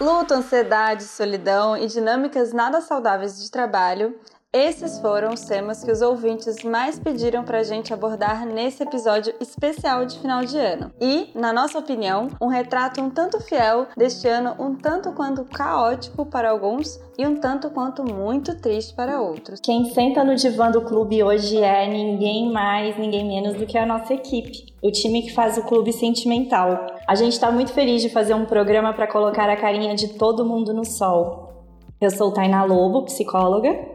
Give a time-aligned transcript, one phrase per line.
[0.00, 4.18] Luto, ansiedade, solidão e dinâmicas nada saudáveis de trabalho
[4.54, 9.34] esses foram os temas que os ouvintes mais pediram para a gente abordar nesse episódio
[9.40, 10.92] especial de final de ano.
[11.00, 16.24] E, na nossa opinião, um retrato um tanto fiel deste ano, um tanto quanto caótico
[16.24, 19.58] para alguns e um tanto quanto muito triste para outros.
[19.60, 23.84] Quem senta no divã do clube hoje é ninguém mais, ninguém menos do que a
[23.84, 26.86] nossa equipe, o time que faz o clube sentimental.
[27.08, 30.44] A gente está muito feliz de fazer um programa para colocar a carinha de todo
[30.44, 31.66] mundo no sol.
[32.00, 33.93] Eu sou Tainá Lobo, psicóloga.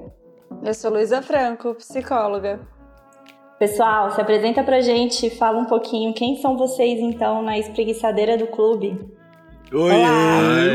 [0.65, 2.59] Eu sou Luísa Franco, psicóloga.
[3.57, 8.47] Pessoal, se apresenta pra gente, fala um pouquinho quem são vocês então na espreguiçadeira do
[8.47, 8.99] clube.
[9.71, 9.91] Oi!
[9.91, 10.69] Ai,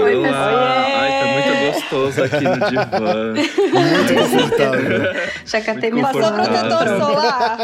[0.00, 0.86] Oi, olá.
[0.96, 3.34] Ai, tá muito gostoso aqui no divã.
[3.34, 5.00] Muito confortável.
[5.44, 7.58] Já catei Muito Passou protetor solar.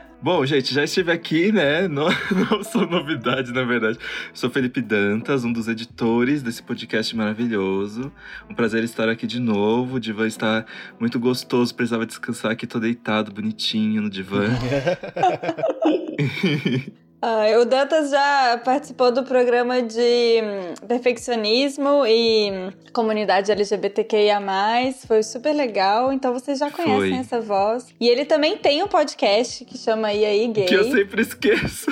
[0.22, 1.88] Bom, gente, já estive aqui, né?
[1.88, 2.08] Não,
[2.50, 3.98] não sou novidade, na verdade.
[4.34, 8.12] Sou Felipe Dantas, um dos editores desse podcast maravilhoso.
[8.48, 9.96] Um prazer estar aqui de novo.
[9.96, 10.66] O divã está
[10.98, 14.46] muito gostoso, precisava descansar aqui, tô deitado, bonitinho no divã.
[17.22, 24.40] Ah, o Dantas já participou do programa de hum, perfeccionismo e hum, comunidade LGBTQIA+.
[25.06, 27.18] Foi super legal, então vocês já conhecem Foi.
[27.18, 27.86] essa voz.
[28.00, 30.64] E ele também tem um podcast que chama E aí Gay.
[30.64, 31.86] Que eu sempre esqueço.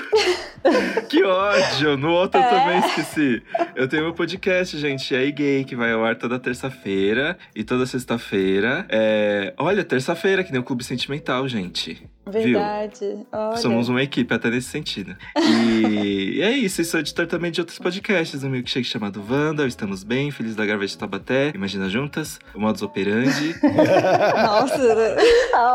[1.11, 1.97] que ódio!
[1.99, 2.49] No outro eu É.
[2.49, 3.43] também esqueci.
[3.77, 7.85] Eu tenho meu podcast, gente, é gay, que vai ao ar toda terça-feira e toda
[7.85, 8.87] sexta-feira.
[8.89, 9.53] É...
[9.59, 12.03] Olha, terça-feira, que nem o Clube Sentimental, gente.
[12.31, 13.27] Verdade.
[13.33, 13.57] Olha.
[13.57, 15.17] Somos uma equipe até nesse sentido.
[15.37, 19.67] E, e é isso, e sou editor também de outros podcasts, um milkshake chamado Wanda,
[19.67, 23.55] Estamos Bem, Feliz da Garvete de Tabaté, Imagina Juntas, o Modus Operandi.
[23.63, 24.79] Nossa,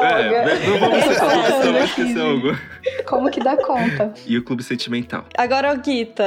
[0.04, 2.58] é, não vamos ser todos, não vou esquecer algo.
[3.06, 4.14] Como que dá conta?
[4.26, 5.26] E o Clube Sentimental.
[5.38, 6.24] agora o Guita,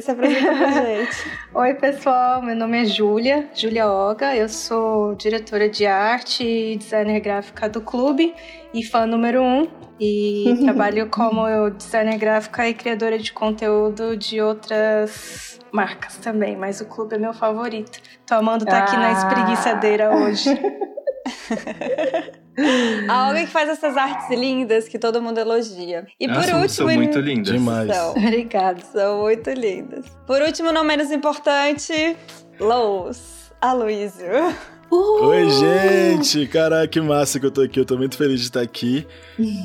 [0.00, 1.30] se apresenta pra gente.
[1.54, 2.42] Oi, pessoal.
[2.42, 4.34] Meu nome é Júlia, Júlia Oga.
[4.34, 8.34] Eu sou diretora de arte e designer gráfica do clube
[8.72, 9.53] e fã número um.
[10.00, 16.86] E trabalho como designer gráfica e criadora de conteúdo de outras marcas também, mas o
[16.86, 18.00] clube é meu favorito.
[18.26, 19.12] Tô amando estar aqui na Ah.
[19.12, 20.50] espreguiçadeira hoje.
[23.08, 26.06] A Olga que faz essas artes lindas que todo mundo elogia.
[26.20, 27.52] E por último, são muito lindas.
[27.52, 27.92] Demais.
[27.94, 28.80] São, Obrigada.
[28.92, 30.06] são muito lindas.
[30.26, 32.16] Por último, não menos importante,
[32.60, 34.54] Lous, Aloysio.
[34.96, 36.46] Oi, gente!
[36.46, 37.80] Caraca, que massa que eu tô aqui.
[37.80, 39.04] Eu tô muito feliz de estar aqui.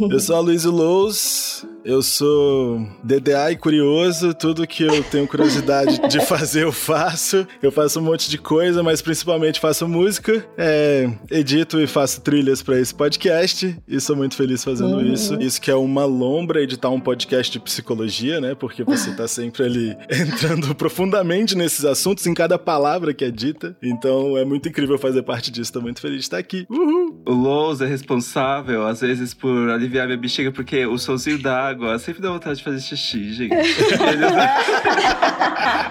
[0.10, 1.66] Eu sou a Luísa Lous.
[1.90, 4.32] Eu sou DDA e curioso.
[4.36, 7.48] Tudo que eu tenho curiosidade de fazer, eu faço.
[7.64, 10.46] Eu faço um monte de coisa, mas principalmente faço música.
[10.56, 13.76] É, edito e faço trilhas pra esse podcast.
[13.88, 15.34] E sou muito feliz fazendo isso.
[15.42, 18.54] Isso que é uma lombra editar um podcast de psicologia, né?
[18.54, 23.76] Porque você tá sempre ali entrando profundamente nesses assuntos, em cada palavra que é dita.
[23.82, 25.74] Então é muito incrível fazer parte disso.
[25.74, 26.68] Tô muito feliz de estar aqui.
[26.70, 27.24] Uhul!
[27.26, 31.79] O Lowe's é responsável, às vezes, por aliviar minha bexiga, porque o solzinho da água
[32.00, 33.56] sempre dá vontade de fazer xixi, gente.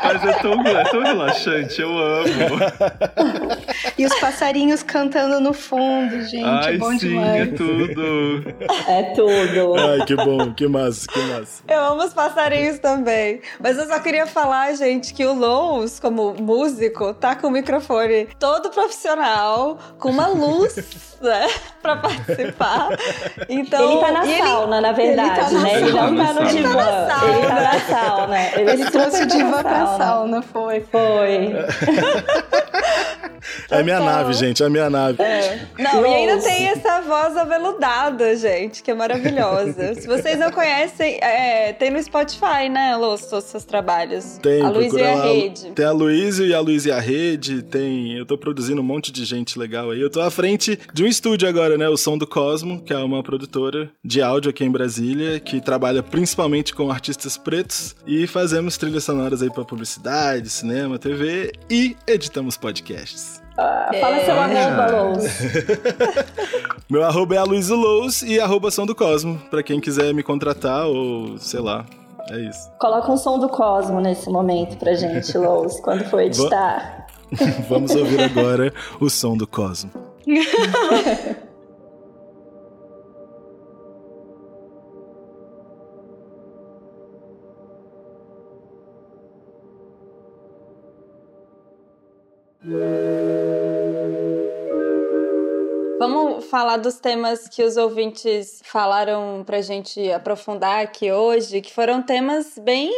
[0.03, 2.29] Mas é tão, é tão relaxante, eu amo.
[3.97, 6.45] E os passarinhos cantando no fundo, gente.
[6.45, 7.43] Ai, é bom sim, demais.
[7.43, 8.55] é tudo.
[8.89, 9.75] É tudo.
[9.79, 11.63] Ai, que bom, que massa, que massa.
[11.69, 13.41] Eu amo os passarinhos também.
[13.61, 18.29] Mas eu só queria falar, gente, que o Lous, como músico, tá com o microfone
[18.39, 20.77] todo profissional, com uma luz,
[21.21, 21.47] né,
[21.83, 22.89] pra participar.
[23.49, 25.81] Então, ele tá na e ele- sauna, na verdade, ele tá na né?
[25.81, 26.75] Ele não tá no Ele divã.
[26.75, 27.37] tá na sauna.
[27.37, 28.39] Ele tá na sauna.
[28.55, 30.81] Ele, Ele trouxe o tá na diva pra sauna, foi.
[30.81, 31.53] Foi.
[33.71, 35.19] É a minha nave, gente, é a minha nave.
[35.79, 39.95] Não, e ainda tem essa voz aveludada, gente, que é maravilhosa.
[40.01, 44.39] Se vocês não conhecem, é, tem no Spotify, né, Lous, os seus trabalhos.
[44.43, 45.23] Tem, a Luiz e a.
[45.23, 45.71] Rede.
[45.73, 48.17] Tem a Luísa e a Luísa e a Rede, tem...
[48.17, 50.01] Eu tô produzindo um monte de gente legal aí.
[50.01, 51.89] Eu tô à frente de um estúdio agora, né?
[51.89, 56.03] O Som do Cosmo, que é uma produtora de áudio aqui em Brasília, que trabalha
[56.03, 62.57] principalmente com artistas pretos e fazemos trilhas sonoras aí pra publicidade, cinema, TV e editamos
[62.57, 63.43] podcasts.
[63.57, 65.25] Ah, Fala seu arroba, Lous.
[66.89, 70.23] Meu arroba é a Luísa Lous e arroba Som do Cosmo, pra quem quiser me
[70.23, 71.85] contratar ou sei lá.
[72.31, 72.71] É isso.
[72.79, 77.07] Coloca um som do Cosmo nesse momento pra gente, Lous, quando for editar.
[77.69, 79.91] Vamos ouvir agora o som do Cosmo.
[96.49, 102.59] Falar dos temas que os ouvintes falaram pra gente aprofundar aqui hoje, que foram temas
[102.59, 102.91] bem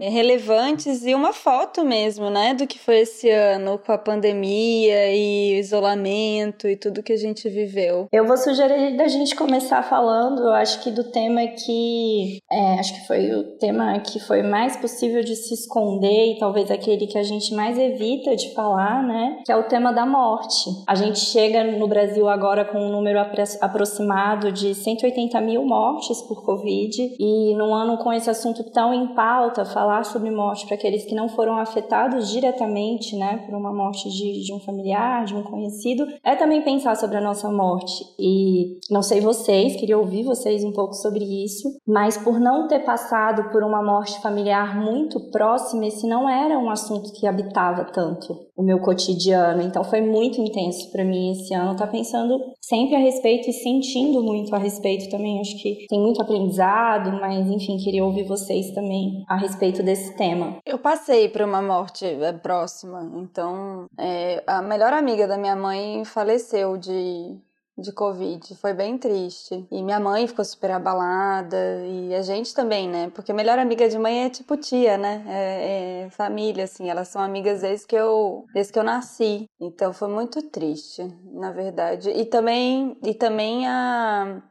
[0.00, 5.58] relevantes e uma foto mesmo, né, do que foi esse ano com a pandemia e
[5.58, 8.08] isolamento e tudo que a gente viveu.
[8.12, 12.94] Eu vou sugerir da gente começar falando, eu acho que do tema que é, acho
[12.94, 17.18] que foi o tema que foi mais possível de se esconder e talvez aquele que
[17.18, 20.70] a gente mais evita de falar, né, que é o tema da morte.
[20.86, 23.20] A gente chega no Brasil agora com um número
[23.60, 29.14] aproximado de 180 mil mortes por Covid e num ano com esse assunto tão em
[29.14, 34.10] pauta, falar sobre morte para aqueles que não foram afetados diretamente, né, por uma morte
[34.10, 38.04] de, de um familiar, de um conhecido, é também pensar sobre a nossa morte.
[38.18, 42.80] E não sei vocês, queria ouvir vocês um pouco sobre isso, mas por não ter
[42.80, 48.49] passado por uma morte familiar muito próxima, esse não era um assunto que habitava tanto
[48.60, 49.62] o meu cotidiano.
[49.62, 51.74] Então foi muito intenso para mim esse ano.
[51.74, 55.40] Tá pensando sempre a respeito e sentindo muito a respeito também.
[55.40, 60.58] Acho que tem muito aprendizado, mas enfim, queria ouvir vocês também a respeito desse tema.
[60.66, 63.10] Eu passei por uma morte é, próxima.
[63.16, 67.38] Então, é, a melhor amiga da minha mãe faleceu de
[67.80, 68.54] de Covid.
[68.56, 69.66] Foi bem triste.
[69.70, 71.56] E minha mãe ficou super abalada.
[71.86, 73.10] E a gente também, né?
[73.14, 75.24] Porque melhor amiga de mãe é tipo tia, né?
[75.26, 76.88] É, é família, assim.
[76.88, 79.46] Elas são amigas desde que eu, desde que eu nasci.
[79.60, 82.10] Então foi muito triste, na verdade.
[82.10, 84.42] E também, e também a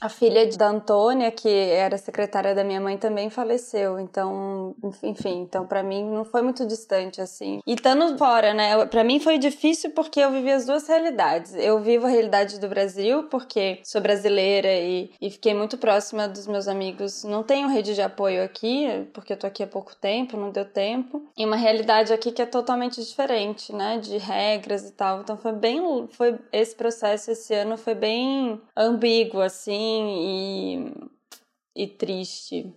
[0.00, 4.00] a filha da Antônia, que era secretária da minha mãe, também faleceu.
[4.00, 7.60] Então, enfim, então para mim não foi muito distante assim.
[7.66, 8.86] E estando fora, né?
[8.86, 11.54] Para mim foi difícil porque eu vivi as duas realidades.
[11.54, 16.46] Eu vivo a realidade do Brasil porque sou brasileira e, e fiquei muito próxima dos
[16.46, 17.22] meus amigos.
[17.22, 20.64] Não tenho rede de apoio aqui, porque eu tô aqui há pouco tempo, não deu
[20.64, 21.22] tempo.
[21.36, 23.98] E uma realidade aqui que é totalmente diferente, né?
[23.98, 25.20] De regras e tal.
[25.20, 32.72] Então foi bem foi esse processo esse ano foi bem ambíguo assim e, e triste.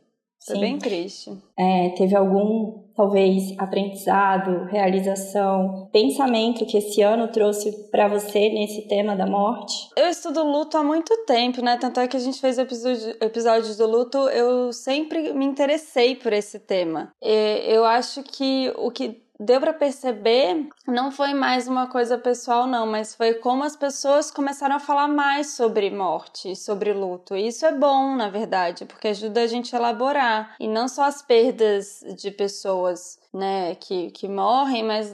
[0.45, 0.62] Foi Sim.
[0.62, 1.31] bem triste.
[1.57, 9.15] É, teve algum, talvez, aprendizado, realização, pensamento que esse ano trouxe para você nesse tema
[9.15, 9.89] da morte?
[9.95, 11.77] Eu estudo luto há muito tempo, né?
[11.77, 16.33] Tanto é que a gente fez episódio, episódios do luto, eu sempre me interessei por
[16.33, 17.13] esse tema.
[17.21, 22.68] E eu acho que o que deu para perceber, não foi mais uma coisa pessoal
[22.68, 27.35] não, mas foi como as pessoas começaram a falar mais sobre morte, sobre luto.
[27.35, 31.03] E isso é bom, na verdade, porque ajuda a gente a elaborar e não só
[31.03, 35.12] as perdas de pessoas né, que, que morrem, mas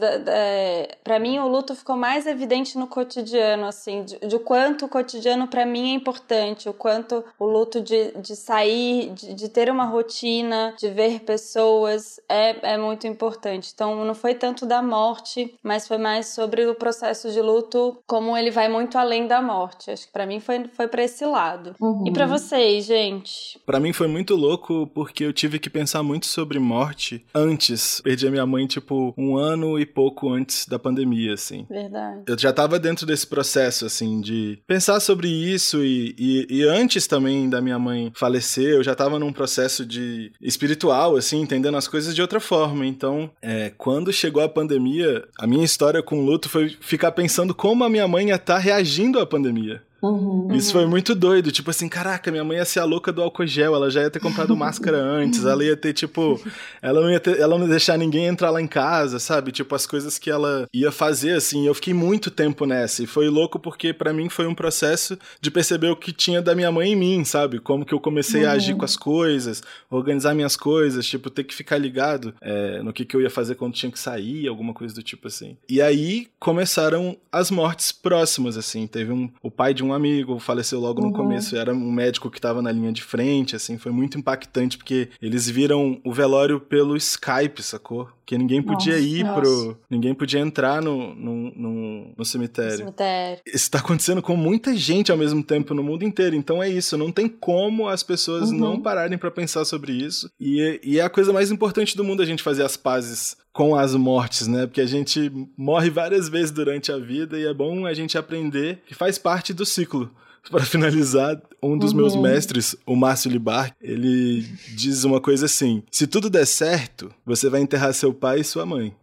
[1.03, 5.47] para mim o luto ficou mais evidente no cotidiano, assim, de, de quanto o cotidiano
[5.47, 9.85] para mim é importante, o quanto o luto de, de sair, de, de ter uma
[9.85, 13.71] rotina, de ver pessoas é, é muito importante.
[13.73, 18.35] Então não foi tanto da morte, mas foi mais sobre o processo de luto, como
[18.35, 19.91] ele vai muito além da morte.
[19.91, 21.75] Acho que para mim foi, foi para esse lado.
[21.79, 22.05] Uhum.
[22.05, 23.59] E para vocês, gente?
[23.65, 28.27] Para mim foi muito louco porque eu tive que pensar muito sobre morte antes perdi
[28.27, 31.67] a minha mãe, tipo, um ano e pouco antes da pandemia, assim.
[31.69, 32.23] Verdade.
[32.25, 37.05] Eu já tava dentro desse processo, assim, de pensar sobre isso e, e, e antes
[37.05, 41.87] também da minha mãe falecer, eu já tava num processo de espiritual, assim, entendendo as
[41.87, 42.83] coisas de outra forma.
[42.83, 47.53] Então, é, quando chegou a pandemia, a minha história com o luto foi ficar pensando
[47.53, 49.83] como a minha mãe ia estar tá reagindo à pandemia.
[50.01, 50.81] Uhum, Isso uhum.
[50.81, 51.51] foi muito doido.
[51.51, 53.75] Tipo assim, caraca, minha mãe ia ser a louca do álcool gel.
[53.75, 55.45] Ela já ia ter comprado máscara antes.
[55.45, 56.39] Ela ia ter, tipo.
[56.81, 59.51] Ela não ia ter, ela não ia deixar ninguém entrar lá em casa, sabe?
[59.51, 61.67] Tipo, as coisas que ela ia fazer, assim.
[61.67, 63.03] Eu fiquei muito tempo nessa.
[63.03, 66.55] E foi louco porque para mim foi um processo de perceber o que tinha da
[66.55, 67.59] minha mãe em mim, sabe?
[67.59, 68.49] Como que eu comecei uhum.
[68.49, 72.93] a agir com as coisas, organizar minhas coisas, tipo, ter que ficar ligado é, no
[72.93, 75.57] que, que eu ia fazer quando tinha que sair, alguma coisa do tipo assim.
[75.67, 78.87] E aí começaram as mortes próximas, assim.
[78.87, 81.13] Teve um, o pai de um um amigo, faleceu logo no uhum.
[81.13, 85.09] começo, era um médico que estava na linha de frente, assim, foi muito impactante, porque
[85.21, 88.07] eles viram o velório pelo Skype, sacou?
[88.29, 89.41] Porque ninguém podia nossa, ir nossa.
[89.41, 89.77] pro.
[89.89, 92.77] Ninguém podia entrar no, no, no, no cemitério.
[92.77, 93.41] cemitério.
[93.43, 96.35] Isso tá acontecendo com muita gente ao mesmo tempo no mundo inteiro.
[96.35, 96.95] Então é isso.
[96.95, 98.59] Não tem como as pessoas uhum.
[98.59, 100.29] não pararem para pensar sobre isso.
[100.39, 103.75] E, e é a coisa mais importante do mundo a gente fazer as pazes com
[103.75, 104.67] as mortes, né?
[104.67, 108.83] Porque a gente morre várias vezes durante a vida e é bom a gente aprender
[108.85, 110.07] que faz parte do ciclo.
[110.51, 111.97] Para finalizar, um dos uhum.
[111.97, 114.41] meus mestres, o Márcio Libar, ele
[114.75, 118.65] diz uma coisa assim: se tudo der certo, você vai enterrar seu pai e sua
[118.65, 118.95] mãe.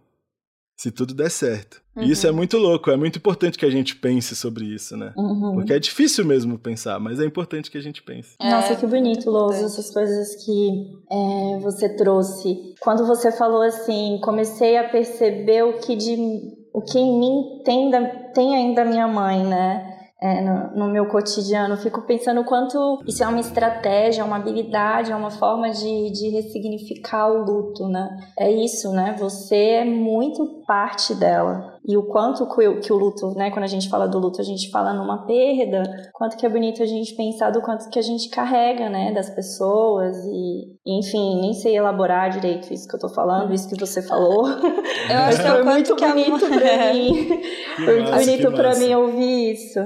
[0.76, 1.80] Se tudo der certo.
[1.96, 2.02] Uhum.
[2.02, 5.14] E isso é muito louco, é muito importante que a gente pense sobre isso, né?
[5.16, 5.54] Uhum.
[5.54, 8.34] Porque é difícil mesmo pensar, mas é importante que a gente pense.
[8.38, 12.74] É, Nossa, que bonito, Lousa, essas coisas que é, você trouxe.
[12.80, 16.16] Quando você falou assim, comecei a perceber o que, de,
[16.74, 19.95] o que em mim tem, da, tem ainda minha mãe, né?
[20.26, 21.76] É, no, no, meu cotidiano.
[21.76, 26.28] Fico pensando o quanto isso é uma estratégia, uma habilidade, é uma forma de, de
[26.30, 28.08] ressignificar o luto, né?
[28.36, 29.14] É isso, né?
[29.18, 33.62] Você é muito parte dela e o quanto que o, que o luto, né, quando
[33.62, 36.86] a gente fala do luto, a gente fala numa perda, quanto que é bonito a
[36.86, 41.76] gente pensar do quanto que a gente carrega, né, das pessoas e, enfim, nem sei
[41.76, 44.48] elaborar direito isso que eu tô falando, isso que você falou.
[45.08, 46.48] Eu acho que é muito bonito a...
[46.48, 47.28] pra mim.
[47.84, 49.80] Foi muito bonito pra mim ouvir isso.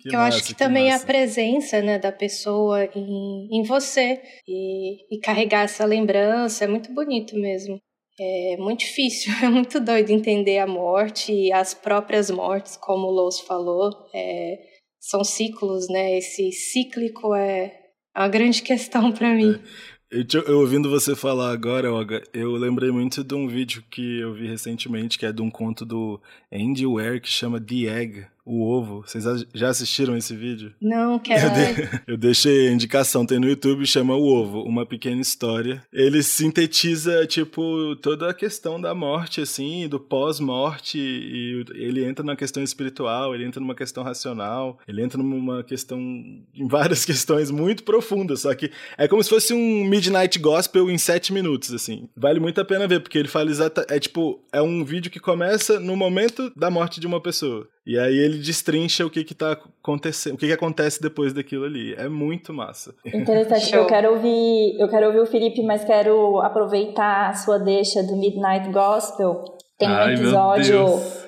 [0.00, 1.04] Que eu massa, acho que, que também massa.
[1.04, 6.92] a presença né, da pessoa em, em você e, e carregar essa lembrança é muito
[6.92, 7.78] bonito mesmo.
[8.18, 13.10] É muito difícil, é muito doido entender a morte e as próprias mortes, como o
[13.10, 13.90] Lous falou.
[14.14, 14.58] É,
[15.00, 16.18] são ciclos, né?
[16.18, 17.72] Esse cíclico é
[18.16, 19.54] uma grande questão para mim.
[19.54, 19.92] É.
[20.12, 21.88] Eu, eu, ouvindo você falar agora,
[22.34, 25.86] eu lembrei muito de um vídeo que eu vi recentemente, que é de um conto
[25.86, 26.20] do
[26.52, 29.02] Andy Ware, que chama The Egg, o ovo.
[29.06, 30.72] Vocês já assistiram esse vídeo?
[30.80, 31.42] Não, quero.
[31.52, 35.82] Eu, de, eu deixei a indicação, tem no YouTube, chama O Ovo, uma pequena história.
[35.92, 42.36] Ele sintetiza, tipo, toda a questão da morte, assim, do pós-morte, e ele entra numa
[42.36, 47.82] questão espiritual, ele entra numa questão racional, ele entra numa questão, em várias questões muito
[47.82, 52.08] profundas, só que é como se fosse um Midnight Gospel em sete minutos, assim.
[52.16, 55.20] Vale muito a pena ver, porque ele fala exata, é tipo, é um vídeo que
[55.20, 57.68] começa no momento da morte de uma pessoa.
[57.84, 61.64] E aí ele destrincha o que que tá acontecendo, o que que acontece depois daquilo
[61.64, 61.94] ali.
[61.94, 62.94] É muito massa.
[63.04, 63.74] Interessante.
[63.74, 68.16] eu quero ouvir, eu quero ouvir o Felipe, mas quero aproveitar a sua deixa do
[68.16, 69.44] Midnight Gospel.
[69.78, 71.22] Tem um Ai, episódio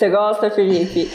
[0.00, 1.10] você gosta, Felipe?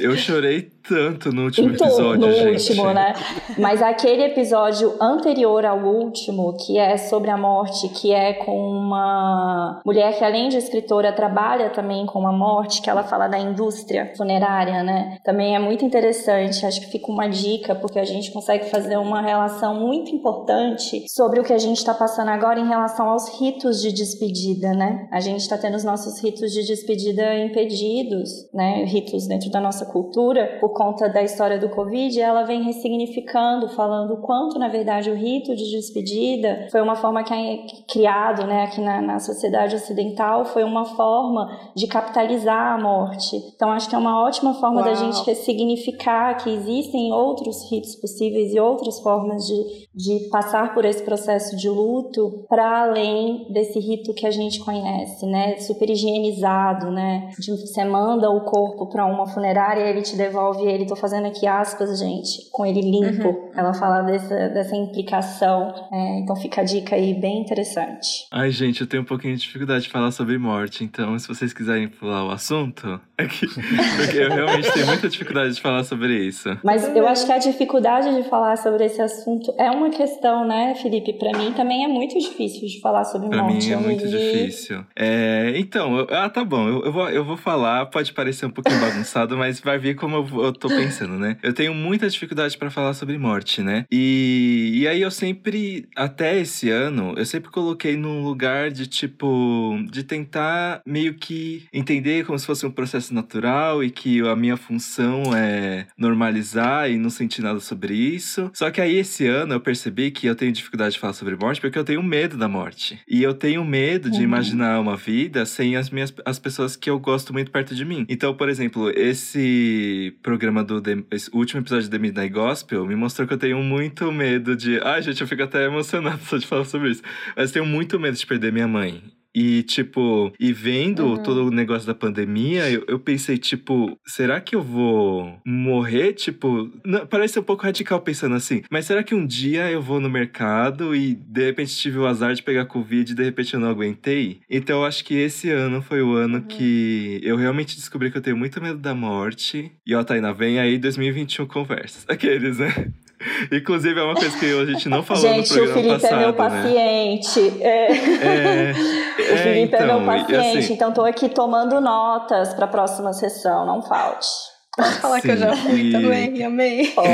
[0.00, 2.70] Eu chorei tanto no último então, episódio, no gente.
[2.70, 3.14] último, né?
[3.58, 9.80] Mas aquele episódio anterior ao último, que é sobre a morte, que é com uma
[9.84, 14.12] mulher que além de escritora trabalha também com a morte, que ela fala da indústria
[14.16, 15.18] funerária, né?
[15.24, 19.20] Também é muito interessante, acho que fica uma dica porque a gente consegue fazer uma
[19.20, 23.80] relação muito importante sobre o que a gente está passando agora em relação aos ritos
[23.80, 25.08] de despedida, né?
[25.12, 28.84] A gente está tendo os nossos ritos de despedida impedidos, né?
[28.84, 34.14] Ritos dentro da nossa cultura por conta da história do Covid, ela vem ressignificando, falando
[34.14, 38.64] o quanto, na verdade, o rito de despedida foi uma forma que é criado né,
[38.64, 43.36] aqui na, na sociedade ocidental, foi uma forma de capitalizar a morte.
[43.54, 44.84] Então, acho que é uma ótima forma Uau.
[44.84, 50.84] da gente ressignificar que existem outros ritos possíveis e outras formas de, de passar por
[50.84, 55.56] esse processo de luto para além desse rito que a gente conhece, né?
[55.58, 57.30] Super higienizado, né?
[57.38, 60.96] De você manda o corpo para uma funerária e ele te devolve envolve ele, tô
[60.96, 63.28] fazendo aqui aspas, gente, com ele limpo.
[63.28, 63.50] Uhum.
[63.54, 65.72] Ela fala dessa, dessa implicação.
[65.92, 68.26] É, então fica a dica aí bem interessante.
[68.30, 71.52] Ai, gente, eu tenho um pouquinho de dificuldade de falar sobre morte, então se vocês
[71.52, 76.26] quiserem pular o assunto, é que, porque eu realmente tenho muita dificuldade de falar sobre
[76.26, 76.48] isso.
[76.62, 80.74] Mas eu acho que a dificuldade de falar sobre esse assunto é uma questão, né,
[80.76, 81.12] Felipe?
[81.14, 83.68] Para mim também é muito difícil de falar sobre pra morte.
[83.68, 84.84] Para mim é muito difícil.
[84.96, 88.50] É, então, eu, ah, tá bom, eu, eu, vou, eu vou falar, pode parecer um
[88.50, 91.36] pouquinho bagunçado, mas vai vir como eu, eu tô pensando, né?
[91.42, 93.84] Eu tenho muita dificuldade para falar sobre morte, né?
[93.90, 99.78] E, e aí eu sempre, até esse ano, eu sempre coloquei num lugar de tipo,
[99.90, 104.56] de tentar meio que entender como se fosse um processo natural e que a minha
[104.56, 108.50] função é normalizar e não sentir nada sobre isso.
[108.54, 111.60] Só que aí esse ano eu percebi que eu tenho dificuldade de falar sobre morte
[111.60, 112.98] porque eu tenho medo da morte.
[113.08, 114.24] E eu tenho medo de uhum.
[114.24, 118.04] imaginar uma vida sem as minhas as pessoas que eu gosto muito perto de mim.
[118.08, 123.26] Então, por exemplo, esse programa do The, último episódio do The Midnight Gospel me mostrou
[123.26, 124.80] que eu tenho muito medo de.
[124.80, 127.02] Ai, gente, eu fico até emocionado só de falar sobre isso.
[127.36, 129.02] Mas tenho muito medo de perder minha mãe.
[129.34, 131.22] E, tipo, e vendo uhum.
[131.22, 136.12] todo o negócio da pandemia, eu, eu, pensei, tipo, será que eu vou morrer?
[136.14, 140.00] Tipo, não, parece um pouco radical pensando assim, mas será que um dia eu vou
[140.00, 143.60] no mercado e de repente tive o azar de pegar Covid e de repente eu
[143.60, 144.40] não aguentei?
[144.50, 146.46] Então eu acho que esse ano foi o ano uhum.
[146.46, 149.70] que eu realmente descobri que eu tenho muito medo da morte.
[149.86, 152.04] E ó, Tainá, vem aí 2021 conversas.
[152.08, 152.92] Aqueles, né?
[153.52, 155.98] Inclusive, é uma coisa que a gente não falou gente, no programa passado, Gente, o
[155.98, 157.40] Felipe é meu paciente.
[157.40, 157.62] Né?
[157.62, 157.86] É.
[158.30, 162.64] É, o Felipe então, é meu então, paciente, assim, então tô aqui tomando notas para
[162.64, 164.28] a próxima sessão, não falte.
[164.76, 165.92] Pode falar sim, que eu já fui e...
[165.92, 166.86] também, amei.
[166.86, 167.10] Pode.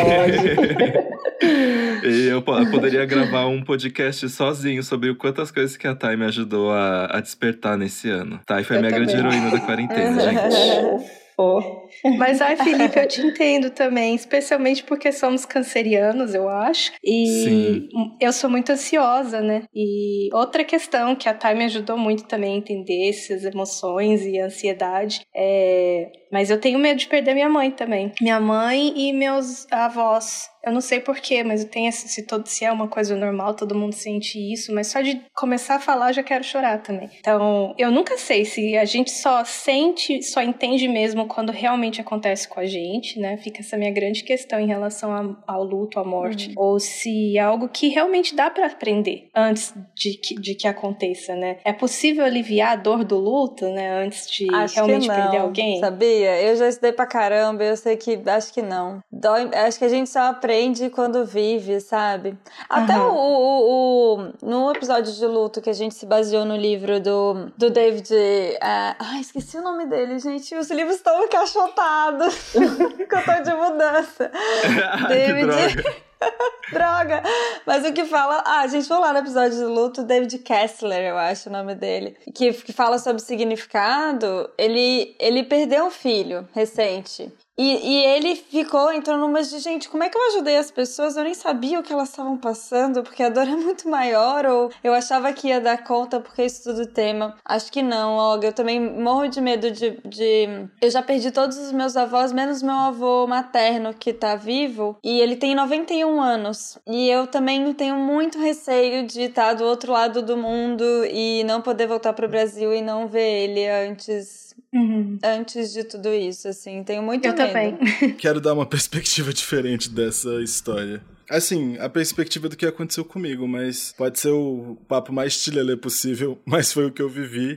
[2.07, 6.17] e eu, eu, poderia gravar um podcast sozinho sobre o quantas coisas que a Thay
[6.17, 8.39] me ajudou a, a despertar nesse ano.
[8.47, 9.07] Thay foi a minha também.
[9.07, 11.26] grande heroína da quarentena, gente.
[11.37, 11.87] Pô.
[12.17, 16.93] Mas, ai, Felipe, eu te entendo também, especialmente porque somos cancerianos, eu acho.
[17.05, 17.89] E Sim.
[18.19, 19.65] eu sou muito ansiosa, né?
[19.75, 24.41] E outra questão que a Thay me ajudou muito também a entender essas emoções e
[24.41, 26.11] ansiedade é.
[26.33, 28.13] Mas eu tenho medo de perder minha mãe também.
[28.21, 30.49] Minha mãe e meus avós.
[30.67, 33.55] Eu não sei porquê, mas eu tenho esse, se, todo, se é uma coisa normal,
[33.55, 37.09] todo mundo sente isso, mas só de começar a falar eu já quero chorar também.
[37.21, 42.49] Então, eu nunca sei se a gente só sente, só entende mesmo quando realmente acontece
[42.49, 43.37] com a gente, né?
[43.37, 46.55] Fica essa minha grande questão em relação a, ao luto, à morte, uhum.
[46.57, 51.37] ou se é algo que realmente dá para aprender antes de que, de que aconteça,
[51.37, 51.59] né?
[51.65, 54.03] É possível aliviar a dor do luto, né?
[54.05, 55.79] Antes de acho realmente perder alguém?
[55.79, 56.43] Sabia?
[56.43, 58.99] Eu já estudei pra caramba, eu sei que acho que não.
[59.13, 62.37] Dói, acho que a gente só aprende aprende quando vive, sabe?
[62.69, 63.15] Até uhum.
[63.15, 67.51] o, o, o, no episódio de luto que a gente se baseou no livro do,
[67.57, 68.15] do David.
[68.15, 70.55] É, ai, esqueci o nome dele, gente.
[70.55, 72.53] Os livros estão encaixotados.
[72.53, 74.31] que eu tô de mudança.
[75.09, 75.85] David.
[76.73, 77.23] Droga!
[77.65, 78.43] Mas o que fala.
[78.45, 81.75] Ah, a gente foi lá no episódio de luto, David Kessler, eu acho o nome
[81.75, 82.17] dele.
[82.35, 84.51] Que, que fala sobre significado.
[84.59, 87.33] Ele, ele perdeu um filho recente.
[87.59, 91.17] E, e ele ficou, entrou numa de gente, como é que eu ajudei as pessoas?
[91.17, 94.71] Eu nem sabia o que elas estavam passando, porque a dor é muito maior, ou
[94.85, 97.35] eu achava que ia dar conta porque isso tudo tema.
[97.43, 98.49] Acho que não, Olga.
[98.49, 100.69] Eu também morro de medo de, de.
[100.83, 105.19] Eu já perdi todos os meus avós, menos meu avô materno, que tá vivo, e
[105.19, 106.79] ele tem 91 anos.
[106.87, 111.61] E eu também tenho muito receio de estar do outro lado do mundo e não
[111.61, 115.19] poder voltar pro Brasil e não ver ele antes Uhum.
[115.25, 117.47] Antes de tudo isso, assim, tenho muito Eu medo.
[117.47, 117.79] também.
[118.19, 121.01] Quero dar uma perspectiva diferente dessa história.
[121.29, 126.39] Assim, a perspectiva do que aconteceu comigo, mas pode ser o papo mais tilelê possível,
[126.47, 127.57] mas foi o que eu vivi.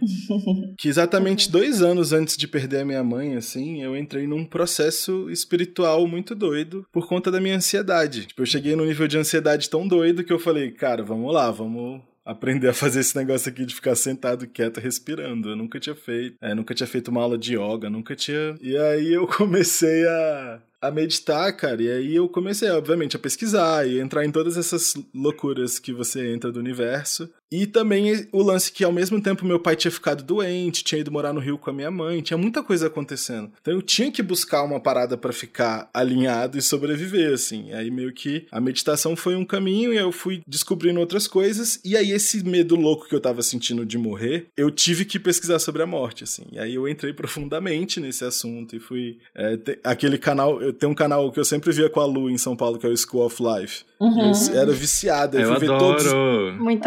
[0.78, 5.30] que exatamente dois anos antes de perder a minha mãe, assim, eu entrei num processo
[5.30, 8.26] espiritual muito doido por conta da minha ansiedade.
[8.26, 11.52] Tipo, eu cheguei num nível de ansiedade tão doido que eu falei, cara, vamos lá,
[11.52, 15.50] vamos aprender a fazer esse negócio aqui de ficar sentado quieto respirando.
[15.50, 16.36] Eu nunca tinha feito.
[16.42, 18.56] É, nunca tinha feito uma aula de yoga, nunca tinha.
[18.62, 21.82] E aí eu comecei a a meditar, cara.
[21.82, 26.34] E aí eu comecei, obviamente, a pesquisar e entrar em todas essas loucuras que você
[26.34, 27.30] entra do universo.
[27.52, 31.12] E também o lance que, ao mesmo tempo, meu pai tinha ficado doente, tinha ido
[31.12, 33.52] morar no Rio com a minha mãe, tinha muita coisa acontecendo.
[33.62, 37.72] Então eu tinha que buscar uma parada para ficar alinhado e sobreviver, assim.
[37.74, 41.80] Aí meio que a meditação foi um caminho e eu fui descobrindo outras coisas.
[41.84, 45.60] E aí esse medo louco que eu tava sentindo de morrer, eu tive que pesquisar
[45.60, 46.44] sobre a morte, assim.
[46.52, 49.18] E aí eu entrei profundamente nesse assunto e fui.
[49.36, 52.38] É, aquele canal eu tenho um canal que eu sempre via com a Lu em
[52.38, 53.84] São Paulo, que é o School of Life.
[54.00, 54.32] Uhum.
[54.54, 56.06] Eu era viciado, eu, eu fui ver todos,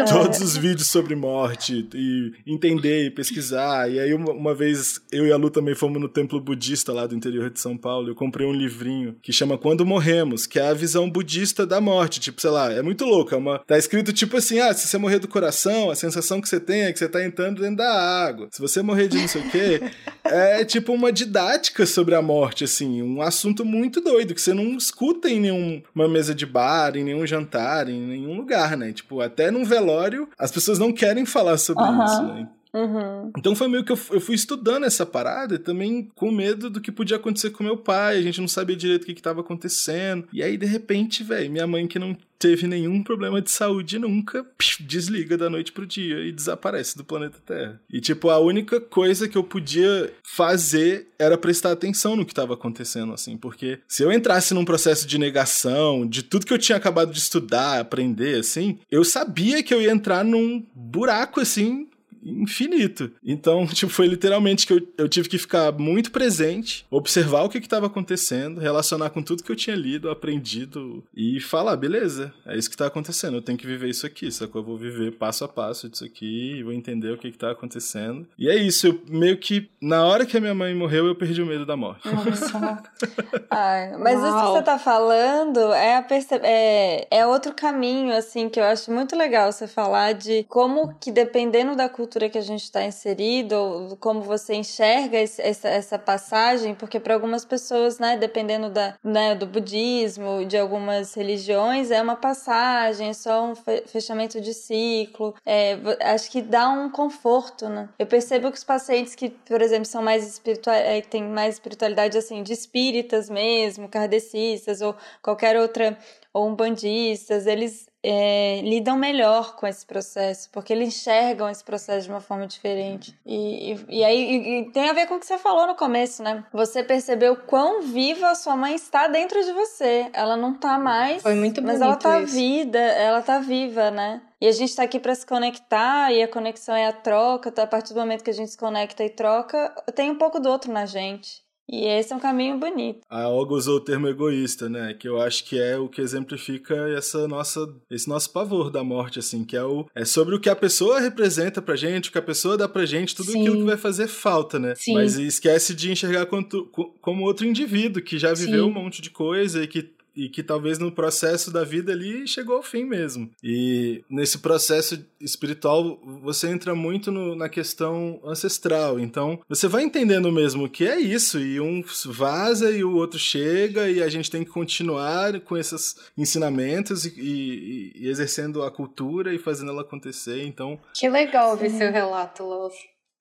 [0.09, 3.89] todos os vídeos sobre morte e entender e pesquisar.
[3.89, 7.05] E aí, uma, uma, vez, eu e a Lu também fomos no templo budista lá
[7.05, 8.09] do interior de São Paulo.
[8.09, 12.19] Eu comprei um livrinho que chama Quando Morremos, que é a visão budista da morte.
[12.19, 13.33] Tipo, sei lá, é muito louco.
[13.33, 16.49] É uma, tá escrito tipo assim: ah, se você morrer do coração, a sensação que
[16.49, 18.47] você tem é que você tá entrando dentro da água.
[18.51, 19.81] Se você morrer de não sei o quê,
[20.23, 24.77] é tipo uma didática sobre a morte, assim, um assunto muito doido, que você não
[24.77, 28.91] escuta em nenhuma mesa de bar, em nenhum jantar, em nenhum lugar, né?
[28.91, 32.03] Tipo, até num velório, as pessoas não querem falar sobre uhum.
[32.03, 32.49] isso, né?
[32.73, 33.31] Uhum.
[33.37, 36.91] Então foi meio que eu, eu, fui estudando essa parada também com medo do que
[36.91, 38.17] podia acontecer com meu pai.
[38.17, 40.27] A gente não sabia direito o que estava acontecendo.
[40.33, 44.45] E aí, de repente, velho, minha mãe que não teve nenhum problema de saúde nunca,
[44.81, 47.79] desliga da noite pro dia e desaparece do planeta Terra.
[47.89, 52.55] E, tipo, a única coisa que eu podia fazer era prestar atenção no que estava
[52.55, 56.77] acontecendo, assim, porque se eu entrasse num processo de negação de tudo que eu tinha
[56.77, 61.87] acabado de estudar, aprender, assim, eu sabia que eu ia entrar num buraco, assim,
[62.23, 63.11] infinito.
[63.23, 67.57] Então, tipo, foi literalmente que eu, eu tive que ficar muito presente, observar o que
[67.57, 72.69] estava acontecendo, relacionar com tudo que eu tinha lido, aprendido e falar, beleza, é isso
[72.69, 75.43] que está acontecendo, eu tenho que viver isso aqui, só que eu vou viver passo
[75.43, 78.27] a passo disso aqui e vou entender o que está acontecendo.
[78.37, 81.41] E é isso, eu meio que, na hora que a minha mãe morreu, eu perdi
[81.41, 82.07] o medo da morte.
[82.07, 82.83] Nossa.
[83.49, 84.27] Ai, mas Uau.
[84.27, 86.35] isso que você tá falando é, a perce...
[86.41, 91.11] é, é outro caminho, assim, que eu acho muito legal você falar de como que
[91.11, 95.67] dependendo da cultura cultura que a gente está inserido, ou como você enxerga esse, essa,
[95.67, 101.89] essa passagem, porque para algumas pessoas, né, dependendo da, né, do budismo, de algumas religiões,
[101.89, 105.33] é uma passagem, é só um fechamento de ciclo.
[105.43, 107.89] É, acho que dá um conforto, né?
[107.97, 112.17] Eu percebo que os pacientes que, por exemplo, são mais espirituais, é, têm mais espiritualidade
[112.17, 115.97] assim, de espíritas mesmo, kardecistas ou qualquer outra
[116.31, 122.11] ou umbandistas, eles é, lidam melhor com esse processo, porque eles enxergam esse processo de
[122.11, 123.17] uma forma diferente.
[123.25, 125.75] E, e, e aí e, e tem a ver com o que você falou no
[125.75, 126.43] começo, né?
[126.51, 130.09] Você percebeu quão viva a sua mãe está dentro de você.
[130.11, 131.21] Ela não tá mais.
[131.21, 132.33] Foi muito Mas ela tá isso.
[132.33, 134.21] vida, ela tá viva, né?
[134.41, 137.47] E a gente tá aqui para se conectar, e a conexão é a troca.
[137.47, 140.37] Então, a partir do momento que a gente se conecta e troca, tem um pouco
[140.37, 141.42] do outro na gente.
[141.69, 142.99] E esse é um caminho bonito.
[143.09, 144.93] A Olga usou o termo egoísta, né?
[144.93, 149.19] Que eu acho que é o que exemplifica essa nossa, esse nosso pavor da morte,
[149.19, 152.17] assim, que é o é sobre o que a pessoa representa pra gente, o que
[152.17, 153.41] a pessoa dá pra gente, tudo Sim.
[153.41, 154.73] aquilo que vai fazer falta, né?
[154.75, 154.93] Sim.
[154.93, 158.69] Mas esquece de enxergar quanto- co- como outro indivíduo que já viveu Sim.
[158.69, 162.57] um monte de coisa e que e que talvez no processo da vida ali chegou
[162.57, 163.29] ao fim mesmo.
[163.43, 168.99] E nesse processo espiritual você entra muito no- na questão ancestral.
[168.99, 173.89] Então você vai entendendo mesmo que é isso, e um vaza e o outro chega,
[173.89, 179.33] e a gente tem que continuar com esses ensinamentos e, e- e exercendo a cultura
[179.33, 180.43] e fazendo ela acontecer.
[180.45, 182.43] Então Que legal ouvir seu relato.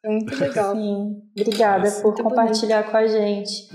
[0.05, 0.75] Foi muito legal.
[0.75, 3.69] Sim, obrigada por Muito compartilhar com a gente.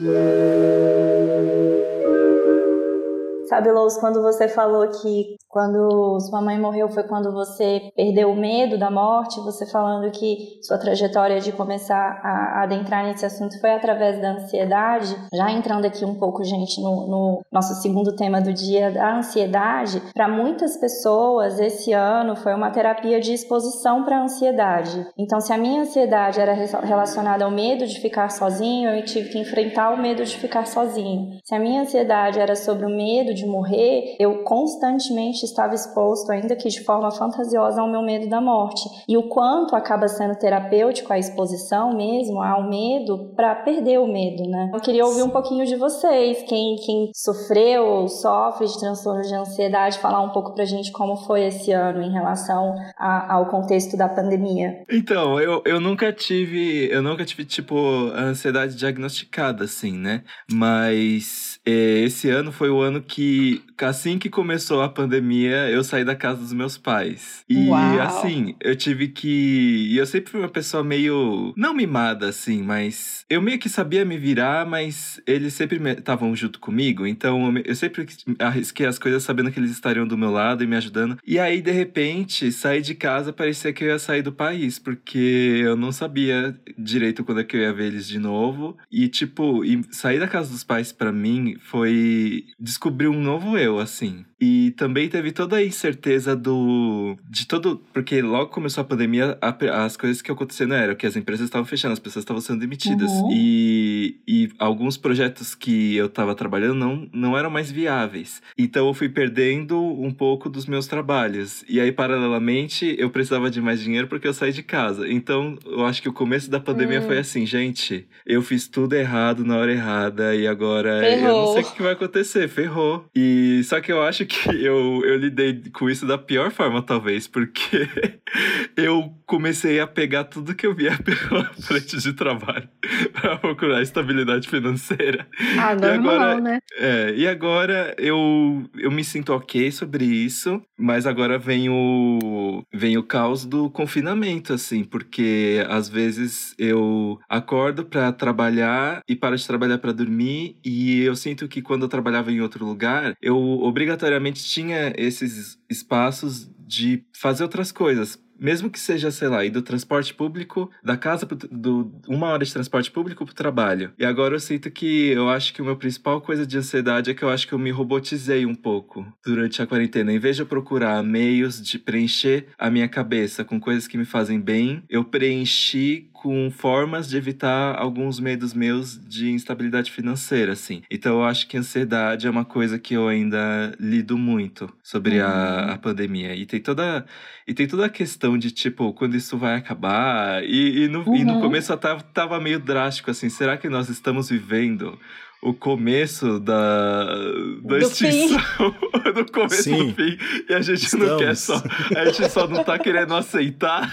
[3.47, 8.36] Sabe, Lous, quando você falou que quando sua mãe morreu foi quando você perdeu o
[8.36, 13.71] medo da morte, você falando que sua trajetória de começar a adentrar nesse assunto foi
[13.73, 15.15] através da ansiedade.
[15.33, 20.01] Já entrando aqui um pouco, gente, no, no nosso segundo tema do dia, da ansiedade,
[20.13, 25.07] para muitas pessoas, esse ano foi uma terapia de exposição para a ansiedade.
[25.17, 29.29] Então, se a minha ansiedade era re- relacionada ao medo de ficar sozinho, eu tive
[29.29, 31.38] que enfrentar o medo de ficar sozinho.
[31.43, 36.56] Se a minha ansiedade era sobre o medo de morrer, eu constantemente estava exposto, ainda
[36.56, 38.82] que de forma fantasiosa, ao meu medo da morte.
[39.08, 44.43] E o quanto acaba sendo terapêutico a exposição mesmo ao medo para perder o medo,
[44.50, 44.71] né?
[44.73, 49.34] Eu queria ouvir um pouquinho de vocês, quem, quem sofreu ou sofre de transtorno de
[49.34, 53.95] ansiedade, falar um pouco pra gente como foi esse ano em relação a- ao contexto
[53.95, 54.84] da pandemia.
[54.89, 56.89] Então, eu, eu nunca tive.
[56.91, 57.76] Eu nunca tive, tipo,
[58.15, 60.23] ansiedade diagnosticada, assim, né?
[60.52, 66.15] Mas esse ano foi o ano que, assim que começou a pandemia, eu saí da
[66.15, 67.43] casa dos meus pais.
[67.49, 68.01] E Uau.
[68.01, 69.89] assim, eu tive que.
[69.91, 71.53] E eu sempre fui uma pessoa meio.
[71.58, 73.25] Não mimada, assim, mas.
[73.30, 77.06] Eu meio que sabia me virar, mas eles sempre estavam junto comigo.
[77.06, 78.08] Então eu sempre
[78.39, 81.17] arrisquei as coisas sabendo que eles estariam do meu lado e me ajudando.
[81.25, 85.62] E aí, de repente, sair de casa parecia que eu ia sair do país, porque
[85.62, 88.77] eu não sabia direito quando é que eu ia ver eles de novo.
[88.89, 93.80] E, tipo, e sair da casa dos pais pra mim foi descobrir um novo eu,
[93.80, 94.26] assim.
[94.39, 97.17] E também teve toda a incerteza do.
[97.30, 97.82] de todo.
[97.91, 101.65] Porque logo começou a pandemia, a- as coisas que aconteceram eram que as empresas estavam
[101.65, 103.10] fechando, as pessoas estavam sendo demitidas.
[103.12, 103.30] Uhum.
[103.32, 108.41] E, e alguns projetos que eu tava trabalhando não, não eram mais viáveis.
[108.58, 111.63] Então eu fui perdendo um pouco dos meus trabalhos.
[111.67, 115.10] E aí, paralelamente, eu precisava de mais dinheiro porque eu saí de casa.
[115.10, 117.08] Então eu acho que o começo da pandemia Hum.
[117.08, 121.54] foi assim, gente, eu fiz tudo errado na hora errada e agora eu não Ferrou.
[121.54, 123.06] sei o que vai acontecer, ferrou.
[123.15, 127.27] E só que eu acho que eu, eu lidei com isso da pior forma, talvez,
[127.27, 127.87] porque
[128.75, 132.67] eu comecei a pegar tudo que eu via pela frente de trabalho
[133.13, 135.27] para procurar estabilidade financeira.
[135.57, 136.59] Ah, E normal, agora- né?
[136.77, 142.97] É, e agora eu, eu me sinto ok sobre isso, mas agora vem o, vem
[142.97, 149.45] o caos do confinamento, assim, porque às vezes eu acordo pra trabalhar e paro de
[149.47, 154.16] trabalhar pra dormir, e eu sinto que quando eu trabalhava em outro lugar, eu obrigatoriamente
[154.43, 158.19] tinha esses espaços de fazer outras coisas.
[158.39, 162.45] Mesmo que seja, sei lá, ir do transporte público, da casa pro, do uma hora
[162.45, 163.91] de transporte público pro trabalho.
[163.97, 167.13] E agora eu sinto que eu acho que a minha principal coisa de ansiedade é
[167.13, 170.12] que eu acho que eu me robotizei um pouco durante a quarentena.
[170.12, 174.06] Em vez de eu procurar meios de preencher a minha cabeça com coisas que me
[174.06, 180.82] fazem bem, eu preenchi com formas de evitar alguns medos meus de instabilidade financeira, assim.
[180.89, 185.73] Então eu acho que ansiedade é uma coisa que eu ainda lido muito sobre a,
[185.73, 186.36] a pandemia.
[186.36, 187.06] E tem toda
[187.47, 190.43] e tem toda a questão de, tipo, quando isso vai acabar.
[190.43, 191.41] E, e, no, e no Uhum.
[191.41, 193.29] começo tava, tava meio drástico, assim.
[193.29, 194.97] Será que nós estamos vivendo
[195.39, 197.13] o começo da, da
[197.61, 198.39] Do extinção?
[199.13, 199.89] do começo Sim.
[199.89, 200.17] do fim.
[200.49, 201.61] E a gente não quer Estamos.
[201.61, 201.99] só.
[201.99, 203.87] A gente só não tá querendo aceitar.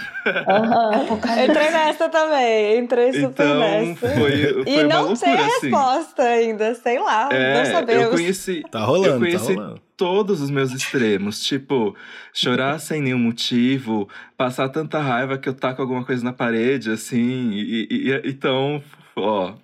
[0.48, 1.04] Aham.
[1.44, 4.08] Entrei nessa também, entrei super Então, nessa.
[4.08, 5.66] foi, foi E uma não sei loucura, a assim.
[5.68, 8.04] resposta ainda, sei lá, não É, sabemos.
[8.04, 9.80] eu conheci, tá rolando, eu conheci tá rolando.
[9.96, 11.44] Todos os meus extremos.
[11.44, 11.94] Tipo,
[12.32, 17.50] chorar sem nenhum motivo, passar tanta raiva que eu taco alguma coisa na parede, assim.
[17.52, 18.82] E, e- e- então,
[19.16, 19.54] ó.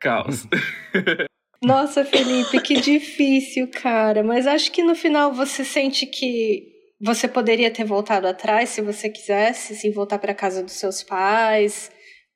[0.00, 0.46] Caos.
[1.62, 4.22] Nossa, Felipe, que difícil, cara.
[4.24, 6.68] Mas acho que no final você sente que
[7.00, 11.90] você poderia ter voltado atrás se você quisesse, se voltar para casa dos seus pais,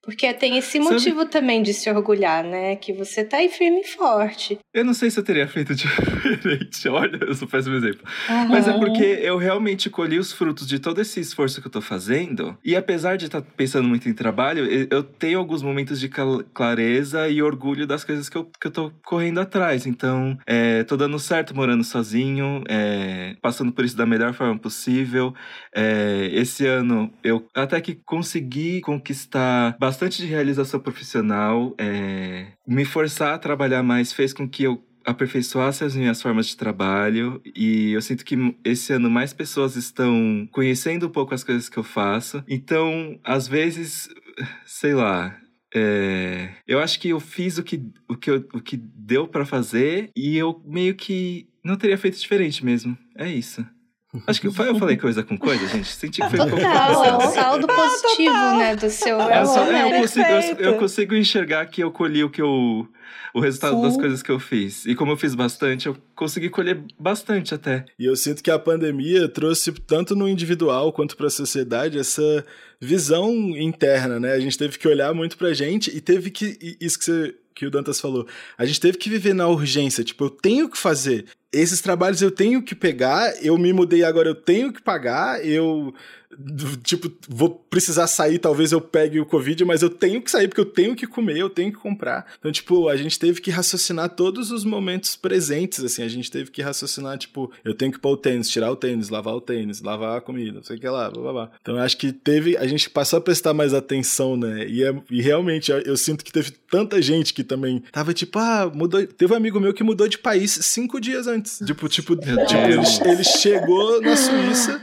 [0.06, 1.30] porque tem esse motivo Sabe?
[1.32, 2.76] também de se orgulhar, né?
[2.76, 4.56] Que você tá aí firme e forte.
[4.72, 6.88] Eu não sei se eu teria feito diferente.
[6.88, 8.02] Olha, eu sou péssimo exemplo.
[8.28, 8.48] Uhum.
[8.48, 11.80] Mas é porque eu realmente colhi os frutos de todo esse esforço que eu tô
[11.80, 12.56] fazendo.
[12.64, 17.28] E apesar de estar tá pensando muito em trabalho, eu tenho alguns momentos de clareza
[17.28, 19.86] e orgulho das coisas que eu, que eu tô correndo atrás.
[19.86, 25.34] Então, é, tô dando certo morando sozinho, é, passando por isso da melhor forma possível.
[25.74, 31.74] É, esse ano eu até que consegui conquistar bastante bastante de realização profissional.
[31.78, 36.56] É, me forçar a trabalhar mais fez com que eu aperfeiçoasse as minhas formas de
[36.56, 41.70] trabalho e eu sinto que esse ano mais pessoas estão conhecendo um pouco as coisas
[41.70, 42.44] que eu faço.
[42.46, 44.10] Então, às vezes,
[44.66, 45.34] sei lá,
[45.74, 49.46] é, eu acho que eu fiz o que, o que, eu, o que deu para
[49.46, 52.98] fazer e eu meio que não teria feito diferente mesmo.
[53.16, 53.64] É isso.
[54.26, 55.88] Acho que eu falei coisa com coisa, gente.
[55.88, 59.64] Senti que foi um pouco é um saldo positivo, ah, né, do seu é, só,
[59.64, 62.88] é, eu, consigo, eu, eu, consigo enxergar que eu colhi o que eu
[63.34, 63.82] o resultado Sim.
[63.82, 64.86] das coisas que eu fiz.
[64.86, 67.84] E como eu fiz bastante, eu consegui colher bastante até.
[67.98, 72.44] E eu sinto que a pandemia trouxe tanto no individual quanto para a sociedade essa
[72.80, 74.32] visão interna, né?
[74.32, 77.66] A gente teve que olhar muito pra gente e teve que isso que você que
[77.66, 78.26] o Dantas falou.
[78.58, 81.24] A gente teve que viver na urgência, tipo, eu tenho que fazer
[81.60, 85.94] esses trabalhos eu tenho que pegar, eu me mudei agora, eu tenho que pagar, eu
[86.82, 90.60] tipo, vou precisar sair, talvez eu pegue o Covid, mas eu tenho que sair porque
[90.60, 92.26] eu tenho que comer, eu tenho que comprar.
[92.38, 96.50] Então, tipo, a gente teve que raciocinar todos os momentos presentes, assim, a gente teve
[96.50, 99.80] que raciocinar, tipo, eu tenho que pôr o tênis, tirar o tênis, lavar o tênis,
[99.80, 101.50] lavar a comida, não sei o que lá, blá, blá, blá.
[101.60, 104.66] Então, eu acho que teve, a gente passou a prestar mais atenção, né?
[104.66, 108.38] E, é, e realmente, eu, eu, sinto que teve tanta gente que também tava, tipo,
[108.38, 109.06] ah, mudou.
[109.06, 111.60] Teve um amigo meu que mudou de país cinco dias antes.
[111.64, 114.80] Tipo, tipo, tipo ele, ele chegou na Suíça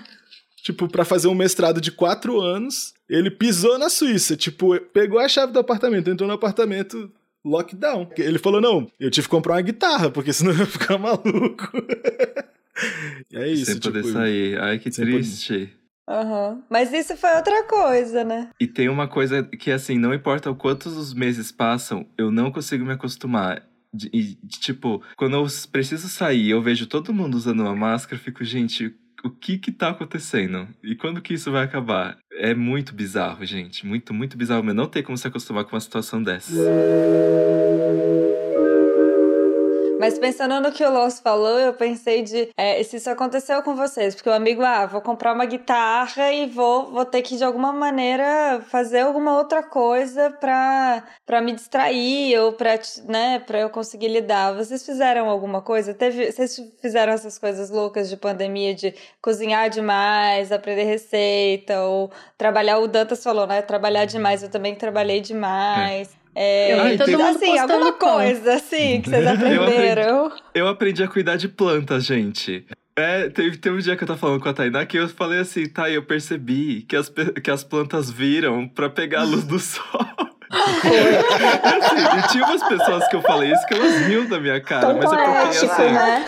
[0.64, 2.94] tipo, para fazer um mestrado de quatro anos.
[3.10, 7.12] Ele pisou na Suíça, tipo, pegou a chave do apartamento, entrou no apartamento,
[7.46, 8.10] lockdown.
[8.18, 11.70] Ele falou: não, eu tive que comprar uma guitarra, porque senão eu ia ficar maluco.
[13.34, 13.72] é isso.
[13.72, 14.60] Sem poder tipo, sair.
[14.60, 15.72] Ai, que triste.
[16.10, 16.62] Uhum.
[16.70, 18.50] Mas isso foi outra coisa, né?
[18.60, 22.52] E tem uma coisa que, assim, não importa o quantos os meses passam, eu não
[22.52, 23.64] consigo me acostumar.
[24.12, 28.44] E, tipo, quando eu preciso sair eu vejo todo mundo usando uma máscara, eu fico,
[28.44, 30.68] gente, o que que tá acontecendo?
[30.84, 32.18] E quando que isso vai acabar?
[32.32, 33.86] É muito bizarro, gente.
[33.86, 34.64] Muito, muito bizarro.
[34.64, 36.52] Mas não tem como se acostumar com uma situação dessa.
[40.04, 43.74] Mas pensando no que o Loss falou, eu pensei de é, se isso aconteceu com
[43.74, 47.44] vocês, porque o amigo, ah, vou comprar uma guitarra e vou, vou ter que de
[47.44, 53.70] alguma maneira fazer alguma outra coisa pra, pra me distrair ou pra, né, pra eu
[53.70, 54.54] conseguir lidar.
[54.54, 55.94] Vocês fizeram alguma coisa?
[55.94, 62.80] Teve, vocês fizeram essas coisas loucas de pandemia, de cozinhar demais, aprender receita, ou trabalhar,
[62.80, 63.62] o Dantas falou, né?
[63.62, 66.14] Trabalhar demais, eu também trabalhei demais.
[66.20, 66.23] É.
[66.36, 70.04] É, eu vi todo mundo assim, alguma coisa assim que vocês aprenderam.
[70.04, 72.66] Eu aprendi, eu aprendi a cuidar de plantas, gente.
[72.96, 75.40] É, teve, teve um dia que eu tava falando com a Tainá que eu falei
[75.40, 77.12] assim, tá, eu percebi que as,
[77.44, 80.08] que as plantas viram para pegar a luz do sol
[80.54, 84.88] assim, e tinha umas pessoas que eu falei isso que elas riam da minha cara,
[84.88, 86.26] Tão mas é porque assim, né?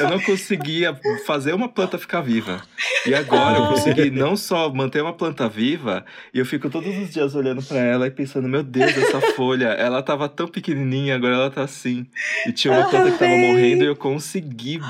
[0.00, 2.62] eu não conseguia fazer uma planta ficar viva.
[3.06, 7.10] E agora eu consegui não só manter uma planta viva, e eu fico todos os
[7.10, 11.34] dias olhando para ela e pensando, meu Deus, essa folha, ela tava tão pequenininha, agora
[11.34, 12.06] ela tá assim.
[12.46, 14.80] E tinha uma planta que tava morrendo e eu consegui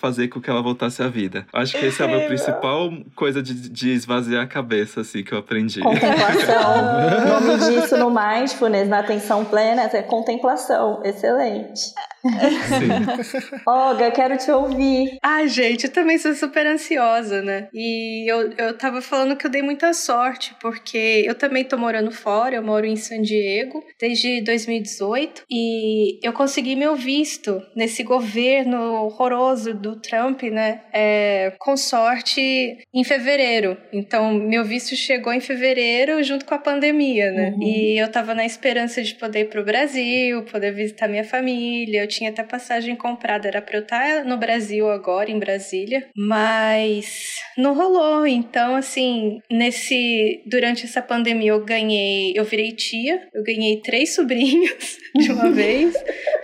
[0.00, 1.46] fazer com que ela voltasse à vida.
[1.52, 5.32] Acho que esse é a minha principal coisa de, de esvaziar a cabeça, assim, que
[5.32, 5.80] eu aprendi.
[5.80, 6.74] Contemplação.
[7.24, 11.00] o nome disso no mar mindfulness, na atenção plena, é contemplação.
[11.04, 11.92] Excelente.
[13.66, 15.18] Olga, quero te ouvir.
[15.22, 17.68] Ai, gente, eu também sou super ansiosa, né?
[17.72, 22.10] E eu, eu tava falando que eu dei muita sorte, porque eu também tô morando
[22.10, 29.04] fora, eu moro em San Diego desde 2018 e eu consegui meu visto nesse governo
[29.04, 30.82] horroroso do Trump, né?
[30.92, 33.76] É, com sorte em fevereiro.
[33.92, 37.50] Então, meu visto chegou em fevereiro junto com a pandemia, né?
[37.50, 37.62] Uhum.
[37.62, 42.02] E eu tava na esperança de poder ir pro Brasil, poder visitar minha família.
[42.02, 46.06] Eu tinha até passagem comprada, era pra eu estar tá no Brasil agora, em Brasília,
[46.16, 48.26] mas não rolou.
[48.26, 50.42] Então, assim, nesse.
[50.46, 52.32] Durante essa pandemia eu ganhei.
[52.34, 55.94] Eu virei tia, eu ganhei três sobrinhos de uma vez.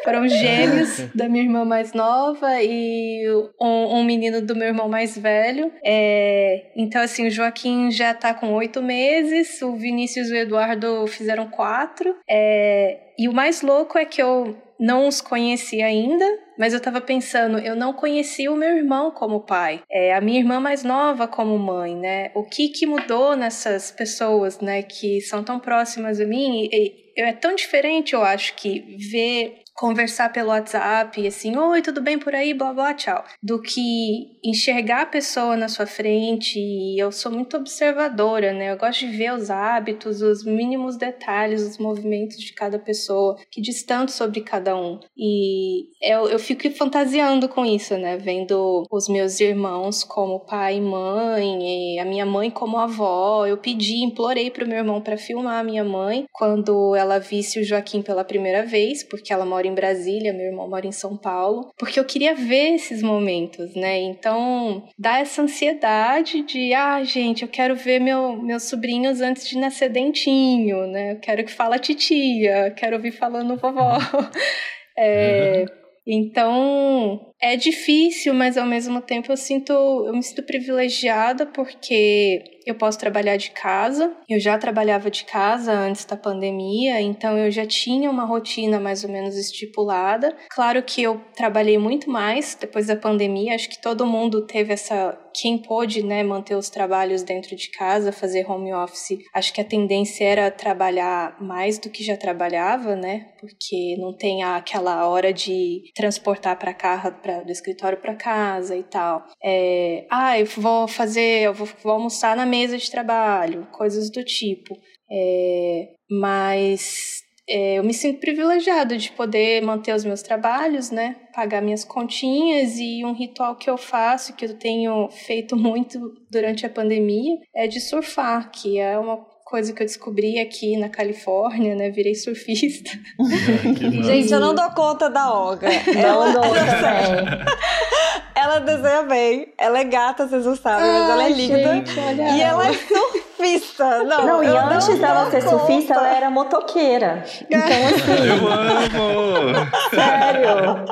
[0.05, 3.27] Foram gêmeos da minha irmã mais nova e
[3.61, 5.73] um, um menino do meu irmão mais velho.
[5.85, 11.07] É, então, assim, o Joaquim já tá com oito meses, o Vinícius e o Eduardo
[11.07, 12.17] fizeram quatro.
[12.29, 16.25] É, e o mais louco é que eu não os conheci ainda,
[16.59, 20.41] mas eu estava pensando, eu não conheci o meu irmão como pai, é, a minha
[20.41, 22.31] irmã mais nova como mãe, né?
[22.35, 26.69] O que que mudou nessas pessoas, né, que são tão próximas a mim?
[26.73, 32.19] E, é tão diferente, eu acho, que ver conversar pelo WhatsApp, assim, oi, tudo bem
[32.19, 36.59] por aí, blá blá, tchau, do que enxergar a pessoa na sua frente.
[36.59, 38.73] E eu sou muito observadora, né?
[38.73, 43.63] Eu gosto de ver os hábitos, os mínimos detalhes, os movimentos de cada pessoa, que
[43.63, 45.01] diz tanto sobre cada um.
[45.17, 48.19] E eu, eu fico fantasiando com isso, né?
[48.19, 53.47] Vendo os meus irmãos como pai e mãe, e a minha mãe como avó.
[53.47, 57.65] Eu pedi, implorei pro meu irmão para filmar a minha mãe quando ela visse o
[57.65, 61.71] Joaquim pela primeira vez, porque ela mora em Brasília, meu irmão mora em São Paulo,
[61.79, 63.99] porque eu queria ver esses momentos, né?
[64.01, 69.59] Então, dá essa ansiedade de, ah, gente, eu quero ver meu, meus sobrinhos antes de
[69.59, 71.13] nascer dentinho, né?
[71.13, 73.99] Eu quero que fala titia, quero ouvir falando vovó.
[75.03, 75.65] É,
[76.07, 82.75] então, é difícil, mas ao mesmo tempo eu sinto, eu me sinto privilegiada porque eu
[82.75, 84.15] posso trabalhar de casa.
[84.29, 89.05] Eu já trabalhava de casa antes da pandemia, então eu já tinha uma rotina mais
[89.05, 90.37] ou menos estipulada.
[90.51, 95.19] Claro que eu trabalhei muito mais depois da pandemia, acho que todo mundo teve essa
[95.33, 99.19] quem pôde, né, manter os trabalhos dentro de casa, fazer home office.
[99.33, 103.29] Acho que a tendência era trabalhar mais do que já trabalhava, né?
[103.41, 108.83] Porque não tem aquela hora de transportar para casa pra, do escritório para casa e
[108.83, 109.25] tal.
[109.43, 114.25] É, ah, eu vou fazer, eu vou, vou almoçar na mesa de trabalho, coisas do
[114.25, 114.77] tipo.
[115.11, 121.17] É, mas é, eu me sinto privilegiada de poder manter os meus trabalhos, né?
[121.35, 125.99] Pagar minhas continhas e um ritual que eu faço, que eu tenho feito muito
[126.31, 129.17] durante a pandemia, é de surfar, que é uma
[129.51, 131.91] coisa que eu descobri aqui na Califórnia, né?
[131.91, 132.91] Virei surfista.
[134.05, 135.69] Gente, eu não dou conta da Olga.
[135.69, 137.45] Não dou também.
[138.35, 141.75] ela desenha bem, ela é gata, vocês não sabem, mas ela é linda.
[141.75, 144.05] Gente, e ela é surfista.
[144.05, 145.59] Não, Não, e eu antes não dela ser conta.
[145.59, 147.25] surfista, ela era motoqueira.
[147.51, 149.67] Então, assim, Eu amo!
[149.91, 150.85] sério.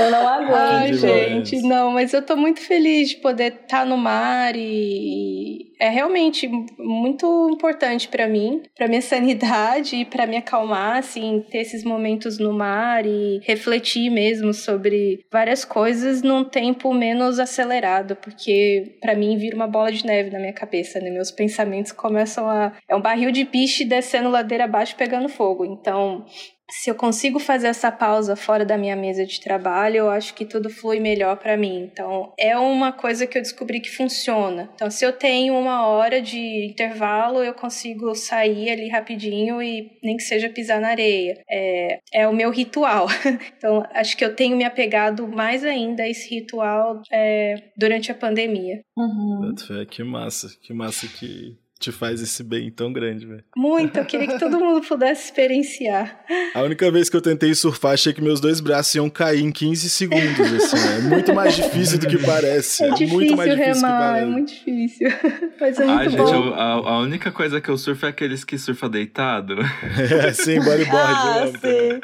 [0.00, 0.54] Eu não aguento.
[0.54, 5.88] Ai, gente, não, mas eu tô muito feliz de poder estar no mar e é
[5.88, 6.46] realmente
[6.78, 12.38] muito importante pra mim, pra minha sanidade e pra me acalmar, assim, ter esses momentos
[12.38, 19.38] no mar e refletir mesmo sobre várias coisas num tempo menos acelerado, porque pra mim
[19.38, 21.10] vira uma bola de neve na minha cabeça, né?
[21.10, 25.64] Meus pensamentos começam a é um barril de piche descendo ladeira abaixo pegando fogo.
[25.64, 26.26] Então,
[26.70, 30.44] se eu consigo fazer essa pausa fora da minha mesa de trabalho, eu acho que
[30.44, 31.88] tudo flui melhor para mim.
[31.92, 34.70] Então, é uma coisa que eu descobri que funciona.
[34.74, 40.16] Então, se eu tenho uma hora de intervalo, eu consigo sair ali rapidinho e nem
[40.16, 41.42] que seja pisar na areia.
[41.50, 43.06] É, é o meu ritual.
[43.56, 48.14] Então, acho que eu tenho me apegado mais ainda a esse ritual é, durante a
[48.14, 48.80] pandemia.
[48.96, 49.54] Uhum.
[49.88, 53.42] Que massa, que massa que te faz esse bem tão grande, velho.
[53.56, 56.20] Muito, eu queria que todo mundo pudesse experienciar.
[56.54, 59.50] A única vez que eu tentei surfar, achei que meus dois braços iam cair em
[59.50, 60.76] 15 segundos, assim.
[60.76, 62.84] É muito mais difícil do que parece.
[62.84, 64.30] É muito difícil mais difícil do que remar, é parece.
[64.30, 65.08] muito difícil.
[65.60, 66.34] Mas é muito Ai, gente, bom.
[66.34, 69.56] eu- a, a única coisa que eu surfo é aqueles que surfa deitado.
[70.20, 70.90] É, sim, bodyboard.
[70.92, 71.92] Ah, também.
[71.92, 72.00] sim.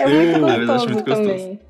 [0.00, 1.28] É muito Eu- mas eu acho gostoso muito gostoso.
[1.28, 1.60] também.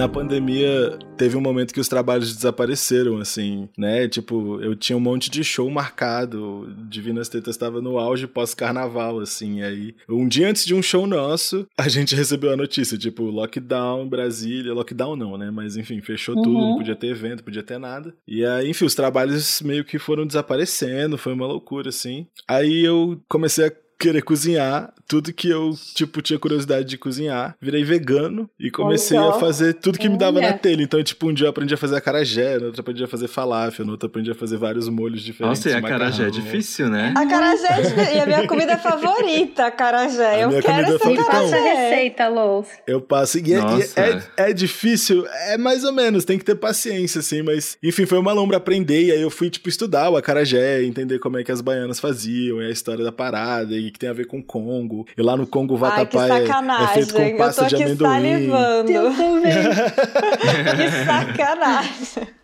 [0.00, 4.08] Na pandemia, teve um momento que os trabalhos desapareceram, assim, né?
[4.08, 6.74] Tipo, eu tinha um monte de show marcado.
[6.88, 9.60] Divinas Tetas estava no auge pós-carnaval, assim.
[9.60, 14.08] Aí, um dia antes de um show nosso, a gente recebeu a notícia, tipo, lockdown,
[14.08, 14.72] Brasília.
[14.72, 15.50] Lockdown não, né?
[15.50, 16.70] Mas enfim, fechou tudo, Uhum.
[16.70, 18.14] não podia ter evento, podia ter nada.
[18.26, 22.26] E aí, enfim, os trabalhos meio que foram desaparecendo, foi uma loucura, assim.
[22.48, 27.56] Aí eu comecei a querer cozinhar, tudo que eu, tipo, tinha curiosidade de cozinhar.
[27.60, 30.52] Virei vegano e comecei Olha a fazer tudo que me dava Olha.
[30.52, 30.80] na telha.
[30.84, 33.84] Então, tipo, um dia eu aprendi a fazer acarajé, no outro aprendi a fazer falafel,
[33.84, 35.58] no outro aprendi a fazer vários molhos diferentes.
[35.64, 36.44] Nossa, e de a carajé é macarrão.
[36.44, 37.12] difícil, né?
[37.16, 38.14] A carajé é difícil.
[38.14, 40.26] E a minha comida favorita, a carajé.
[40.26, 41.90] A Eu minha quero essa Me favorita- passa a carajé.
[41.90, 42.68] receita, Lous.
[42.86, 43.38] Eu passo.
[43.38, 44.00] E, é, e Nossa.
[44.00, 48.18] é, é difícil, é mais ou menos, tem que ter paciência, assim, mas enfim, foi
[48.18, 49.02] uma lombra aprender.
[49.06, 52.62] E aí eu fui, tipo, estudar o acarajé, entender como é que as baianas faziam,
[52.62, 54.99] e a história da parada, e que tem a ver com Congo.
[55.16, 56.94] E lá no Congo, o Ai, que vatapá é, é sacanagem.
[56.94, 58.10] feito com eu tô pasta de aqui amendoim.
[58.10, 58.90] salivando.
[58.92, 59.52] Eu também.
[60.76, 62.40] que sacanagem.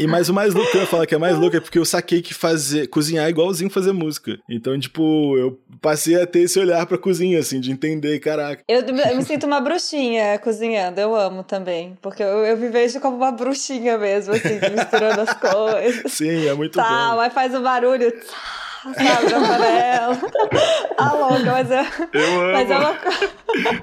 [0.00, 1.78] E mais o mais louco que eu ia falar que é mais louco é porque
[1.78, 4.38] eu saquei que fazer, cozinhar é igualzinho fazer música.
[4.48, 8.62] Então, tipo, eu passei a ter esse olhar pra cozinha, assim, de entender, caraca.
[8.66, 11.98] Eu, eu me sinto uma bruxinha cozinhando, eu amo também.
[12.00, 16.12] Porque eu, eu me vejo como uma bruxinha mesmo, assim, misturando as coisas.
[16.12, 17.16] Sim, é muito tá, bom.
[17.16, 18.10] Mas faz o barulho
[18.82, 20.18] sabe, na panela.
[20.96, 21.84] A louca, mas eu.
[22.12, 22.52] Eu amo.
[22.52, 22.98] Mas é uma...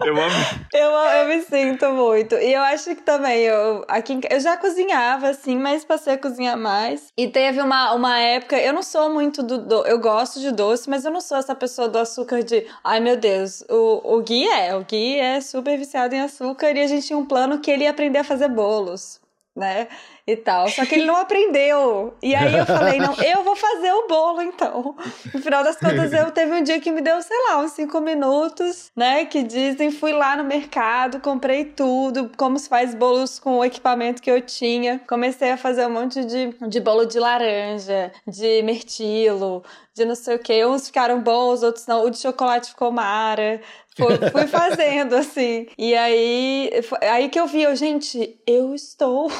[0.05, 0.35] eu amo.
[0.73, 2.35] Eu, eu me sinto muito.
[2.35, 6.57] E eu acho que também, eu, aqui, eu já cozinhava, assim, mas passei a cozinhar
[6.57, 7.07] mais.
[7.17, 9.85] E teve uma, uma época, eu não sou muito do, do.
[9.85, 12.65] Eu gosto de doce, mas eu não sou essa pessoa do açúcar de.
[12.83, 14.75] Ai meu Deus, o, o Gui é.
[14.75, 17.83] O Gui é super viciado em açúcar e a gente tinha um plano que ele
[17.83, 19.19] ia aprender a fazer bolos
[19.57, 19.87] né?
[20.27, 20.67] E tal.
[20.67, 22.13] Só que ele não aprendeu.
[22.21, 24.93] E aí eu falei, não, eu vou fazer o bolo então.
[25.33, 28.01] No final das contas, eu teve um dia que me deu, sei lá, uns cinco
[28.01, 29.23] minutos, né?
[29.23, 34.21] Que dizem, fui lá no mercado, comprei tudo, como se faz bolos com o equipamento
[34.21, 34.99] que eu tinha.
[35.07, 39.63] Comecei a fazer um monte de, de bolo de laranja, de mirtilo,
[39.95, 40.65] de não sei o que.
[40.65, 42.03] Uns ficaram bons, outros não.
[42.03, 43.61] O de chocolate ficou mara.
[43.95, 45.67] Fui, fui fazendo, assim.
[45.77, 46.69] E aí,
[47.01, 49.31] aí que eu vi, eu, gente, eu estou.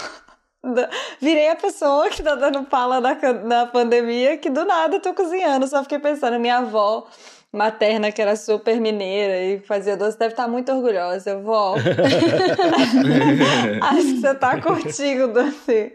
[1.20, 5.68] Virei a pessoa que tá dando pala na, na pandemia, que do nada tô cozinhando.
[5.68, 7.08] Só fiquei pensando, minha avó
[7.52, 11.40] materna, que era super mineira e fazia doce, deve estar muito orgulhosa.
[11.40, 11.76] Vó,
[13.82, 15.94] acho que você tá curtindo doce.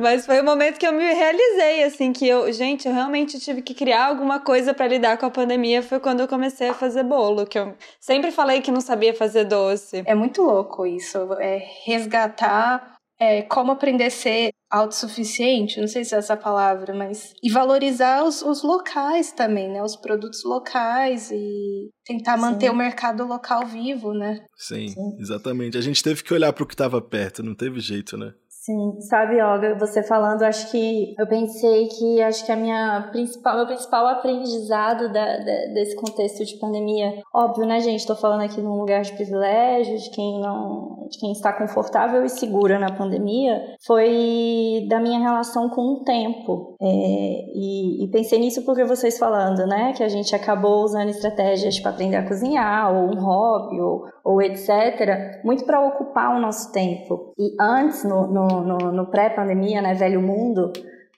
[0.00, 3.62] Mas foi o momento que eu me realizei, assim, que eu, gente, eu realmente tive
[3.62, 5.82] que criar alguma coisa para lidar com a pandemia.
[5.82, 9.44] Foi quando eu comecei a fazer bolo, que eu sempre falei que não sabia fazer
[9.44, 10.02] doce.
[10.06, 16.14] É muito louco isso, é resgatar é, como aprender a ser autossuficiente, não sei se
[16.14, 17.34] é essa palavra, mas.
[17.42, 19.82] E valorizar os, os locais também, né?
[19.82, 22.40] Os produtos locais e tentar Sim.
[22.42, 24.44] manter o mercado local vivo, né?
[24.56, 25.76] Sim, Sim, exatamente.
[25.76, 28.32] A gente teve que olhar para o que estava perto, não teve jeito, né?
[28.68, 33.56] Sim, sabe, Olga, você falando, acho que eu pensei que acho que a minha principal,
[33.56, 38.00] meu principal aprendizado da, da, desse contexto de pandemia, óbvio, né, gente?
[38.00, 42.28] Estou falando aqui num lugar de privilégio, de quem não, de quem está confortável e
[42.28, 46.76] segura na pandemia, foi da minha relação com o tempo.
[46.78, 51.80] É, e, e, pensei nisso porque vocês falando, né, que a gente acabou usando estratégias
[51.80, 56.70] para aprender a cozinhar, ou um hobby, ou, ou etc., muito para ocupar o nosso
[56.70, 57.32] tempo.
[57.38, 60.70] E antes, no, no no, no, pré-pandemia, né, velho mundo,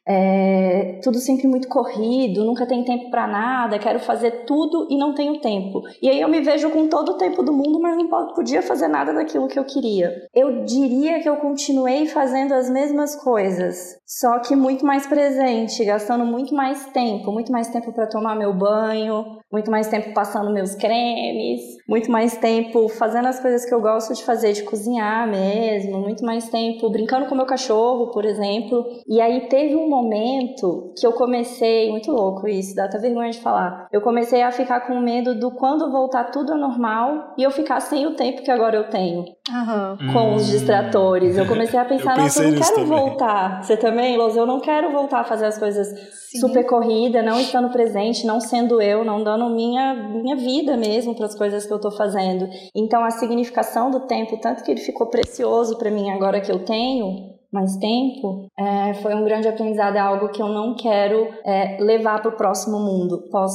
[0.06, 5.12] é, tudo sempre muito corrido, nunca tem tempo para nada, quero fazer tudo e não
[5.12, 5.82] tenho tempo.
[6.00, 8.86] E aí eu me vejo com todo o tempo do mundo, mas não podia fazer
[8.86, 10.12] nada daquilo que eu queria.
[10.32, 16.24] Eu diria que eu continuei fazendo as mesmas coisas, só que muito mais presente, gastando
[16.24, 20.74] muito mais tempo, muito mais tempo para tomar meu banho, muito mais tempo passando meus
[20.74, 26.00] cremes, muito mais tempo fazendo as coisas que eu gosto de fazer, de cozinhar mesmo,
[26.00, 28.84] muito mais tempo brincando com meu cachorro, por exemplo.
[29.08, 33.40] E aí teve um momento que eu comecei, muito louco isso, dá até vergonha de
[33.40, 33.86] falar.
[33.92, 37.78] Eu comecei a ficar com medo do quando voltar tudo ao normal e eu ficar
[37.78, 39.24] sem o tempo que agora eu tenho.
[39.50, 40.12] Uhum.
[40.12, 41.36] Com os distratores.
[41.36, 42.86] Eu comecei a pensar, eu nossa, eu não quero também.
[42.86, 43.62] voltar.
[43.62, 44.36] Você também, Loz?
[44.36, 45.88] Eu não quero voltar a fazer as coisas
[46.30, 46.38] Sim.
[46.38, 51.26] super corrida, não estando presente, não sendo eu, não dando minha, minha vida mesmo para
[51.26, 52.48] as coisas que eu tô fazendo.
[52.74, 56.64] Então a significação do tempo, tanto que ele ficou precioso para mim agora que eu
[56.64, 61.78] tenho, mais tempo, é, foi um grande aprendizado, é algo que eu não quero é,
[61.80, 63.28] levar para o próximo mundo.
[63.30, 63.52] Pós,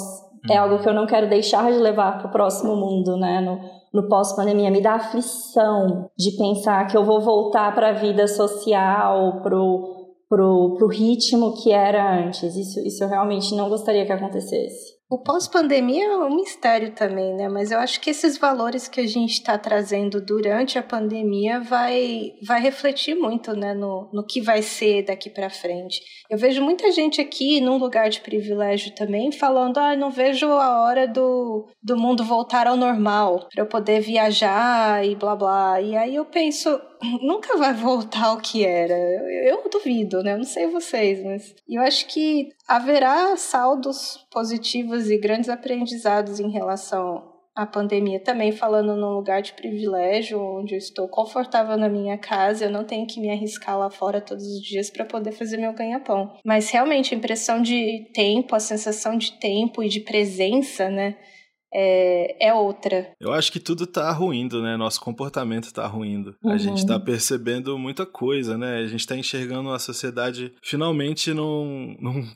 [0.49, 0.63] é uhum.
[0.63, 3.39] algo que eu não quero deixar de levar para o próximo mundo, né?
[3.39, 3.59] No,
[3.95, 4.69] no pós-pandemia.
[4.69, 9.95] Me dá aflição de pensar que eu vou voltar para a vida social, pro
[10.29, 12.55] pro, pro ritmo que era antes.
[12.55, 14.94] Isso, isso eu realmente não gostaria que acontecesse.
[15.07, 17.47] O pós-pandemia é um mistério também, né?
[17.47, 22.31] Mas eu acho que esses valores que a gente está trazendo durante a pandemia vai,
[22.41, 26.01] vai refletir muito, né, no, no que vai ser daqui para frente.
[26.27, 30.81] Eu vejo muita gente aqui num lugar de privilégio também falando: ah, não vejo a
[30.81, 35.79] hora do, do mundo voltar ao normal para eu poder viajar e blá blá.
[35.81, 36.81] E aí eu penso,
[37.21, 38.93] nunca vai voltar ao que era.
[38.93, 40.33] Eu, eu duvido, né?
[40.33, 46.49] Eu não sei vocês, mas eu acho que haverá saldos positivos e grandes aprendizados em
[46.49, 48.19] relação à pandemia.
[48.19, 52.83] Também falando num lugar de privilégio, onde eu estou confortável na minha casa, eu não
[52.83, 56.33] tenho que me arriscar lá fora todos os dias para poder fazer meu ganha-pão.
[56.43, 61.15] Mas realmente a impressão de tempo, a sensação de tempo e de presença, né?
[61.77, 63.11] É, é outra.
[63.19, 64.77] Eu acho que tudo tá ruindo, né?
[64.77, 66.33] Nosso comportamento tá ruindo.
[66.41, 66.51] Uhum.
[66.51, 68.77] A gente tá percebendo muita coisa, né?
[68.77, 72.27] A gente tá enxergando a sociedade finalmente num, num,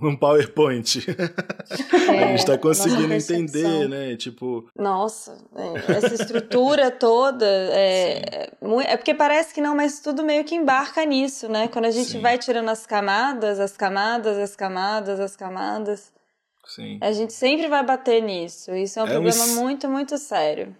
[0.00, 1.06] num PowerPoint.
[2.08, 4.16] É, a gente tá conseguindo entender, né?
[4.16, 4.68] Tipo.
[4.76, 7.46] Nossa, é, essa estrutura toda.
[7.46, 8.50] É,
[8.86, 11.68] é, porque parece que não, mas tudo meio que embarca nisso, né?
[11.68, 12.20] Quando a gente Sim.
[12.20, 16.17] vai tirando as camadas, as camadas, as camadas, as camadas.
[16.68, 16.98] Sim.
[17.00, 18.74] A gente sempre vai bater nisso.
[18.74, 19.54] Isso é um é problema um...
[19.56, 20.76] muito, muito sério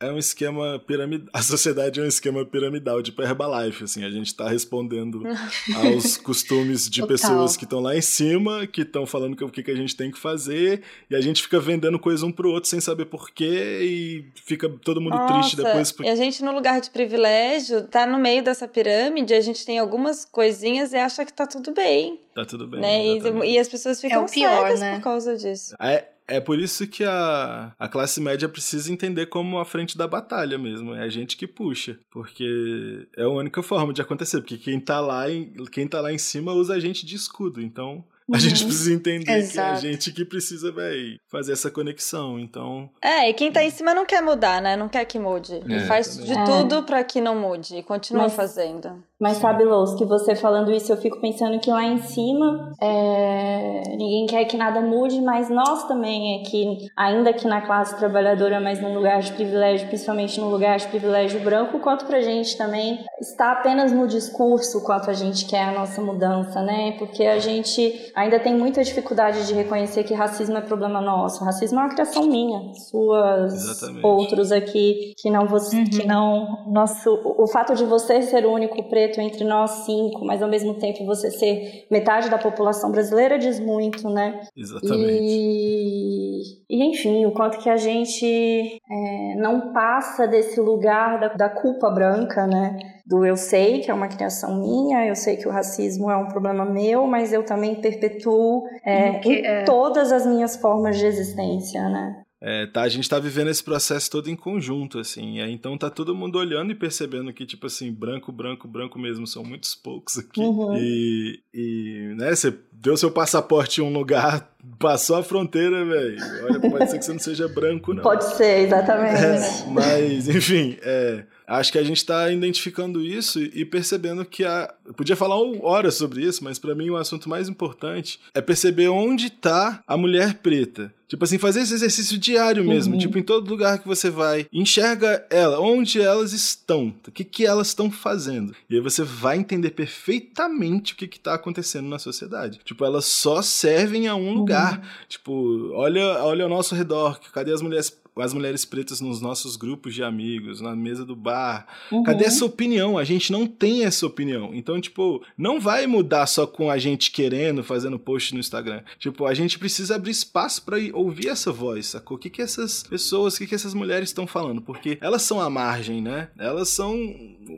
[0.00, 1.28] é um esquema piramidal.
[1.32, 4.02] A sociedade é um esquema piramidal, tipo Herbalife, assim.
[4.04, 5.22] A gente tá respondendo
[5.76, 7.16] aos costumes de Total.
[7.16, 10.10] pessoas que estão lá em cima, que estão falando o que, que a gente tem
[10.10, 14.24] que fazer, e a gente fica vendendo coisa um pro outro sem saber porquê, e
[14.34, 15.94] fica todo mundo Nossa, triste depois.
[16.00, 19.78] E a gente, no lugar de privilégio, tá no meio dessa pirâmide, a gente tem
[19.78, 22.18] algumas coisinhas e acha que tá tudo bem.
[22.34, 22.80] Tá tudo bem.
[22.80, 23.06] Né?
[23.06, 24.94] E, e, as pessoas ficam é pior, cegas né?
[24.94, 25.74] por causa disso.
[25.80, 30.06] É, é por isso que a, a classe média precisa entender como a frente da
[30.06, 30.94] batalha mesmo.
[30.94, 31.98] É a gente que puxa.
[32.10, 34.40] Porque é a única forma de acontecer.
[34.40, 37.60] Porque quem tá lá em, quem tá lá em cima usa a gente de escudo.
[37.60, 38.68] Então, a gente uhum.
[38.68, 39.52] precisa entender Exato.
[39.52, 42.38] que é a gente que precisa, véi, fazer essa conexão.
[42.38, 42.88] Então.
[43.02, 44.76] É, e quem tá em cima não quer mudar, né?
[44.76, 45.54] Não quer que mude.
[45.54, 46.32] É, e faz também.
[46.32, 46.44] de é.
[46.44, 47.76] tudo para que não mude.
[47.76, 48.34] E continua Mas...
[48.34, 49.02] fazendo.
[49.20, 53.82] Mas sabe, Lous, que você falando isso, eu fico pensando que lá em cima é...
[53.90, 58.80] ninguém quer que nada mude, mas nós também aqui, ainda que na classe trabalhadora, mas
[58.80, 63.52] num lugar de privilégio, principalmente num lugar de privilégio branco, quanto pra gente também está
[63.52, 66.92] apenas no discurso quanto a gente quer a nossa mudança, né?
[66.92, 71.44] Porque a gente ainda tem muita dificuldade de reconhecer que racismo é problema nosso.
[71.44, 74.06] Racismo é uma criação minha, suas, Exatamente.
[74.06, 75.84] outros aqui que não você, uhum.
[75.84, 80.24] que não nosso, o fato de você ser o único preto preto entre nós cinco,
[80.24, 84.40] mas ao mesmo tempo você ser metade da população brasileira diz muito, né?
[84.56, 85.22] Exatamente.
[85.22, 91.48] E, e enfim, o quanto que a gente é, não passa desse lugar da, da
[91.48, 92.78] culpa branca, né?
[93.10, 96.28] do eu sei que é uma criação minha, eu sei que o racismo é um
[96.28, 99.64] problema meu, mas eu também perpetuo é, que, em é...
[99.64, 102.19] todas as minhas formas de existência, né?
[102.42, 105.40] É, tá, a gente tá vivendo esse processo todo em conjunto, assim.
[105.40, 109.26] Aí, então tá todo mundo olhando e percebendo que, tipo assim, branco, branco, branco mesmo,
[109.26, 110.40] são muitos poucos aqui.
[110.40, 110.74] Uhum.
[110.74, 116.16] E, e, né, você deu seu passaporte em um lugar, passou a fronteira, velho.
[116.44, 118.02] Olha, pode ser que você não seja branco, não.
[118.02, 119.22] Pode ser, exatamente.
[119.22, 124.72] É, mas, enfim, é, acho que a gente está identificando isso e percebendo que a.
[124.90, 128.88] Eu podia falar horas sobre isso, mas para mim o assunto mais importante é perceber
[128.88, 130.92] onde está a mulher preta.
[131.06, 132.94] Tipo assim, fazer esse exercício diário mesmo.
[132.94, 132.98] Uhum.
[132.98, 137.46] Tipo, em todo lugar que você vai, enxerga ela, onde elas estão, o que, que
[137.46, 138.52] elas estão fazendo.
[138.68, 142.60] E aí você vai entender perfeitamente o que, que tá acontecendo na sociedade.
[142.64, 144.34] Tipo, elas só servem a um uhum.
[144.34, 144.82] lugar.
[145.08, 149.94] Tipo, olha, olha ao nosso redor, cadê as mulheres as mulheres pretas nos nossos grupos
[149.94, 151.66] de amigos, na mesa do bar.
[151.90, 152.02] Uhum.
[152.02, 152.98] Cadê essa opinião?
[152.98, 154.50] A gente não tem essa opinião.
[154.52, 158.82] Então, tipo, não vai mudar só com a gente querendo, fazendo post no Instagram.
[158.98, 162.16] Tipo, a gente precisa abrir espaço para ouvir essa voz, sacou?
[162.16, 164.62] O que que essas pessoas, o que que essas mulheres estão falando?
[164.62, 166.28] Porque elas são a margem, né?
[166.38, 166.96] Elas são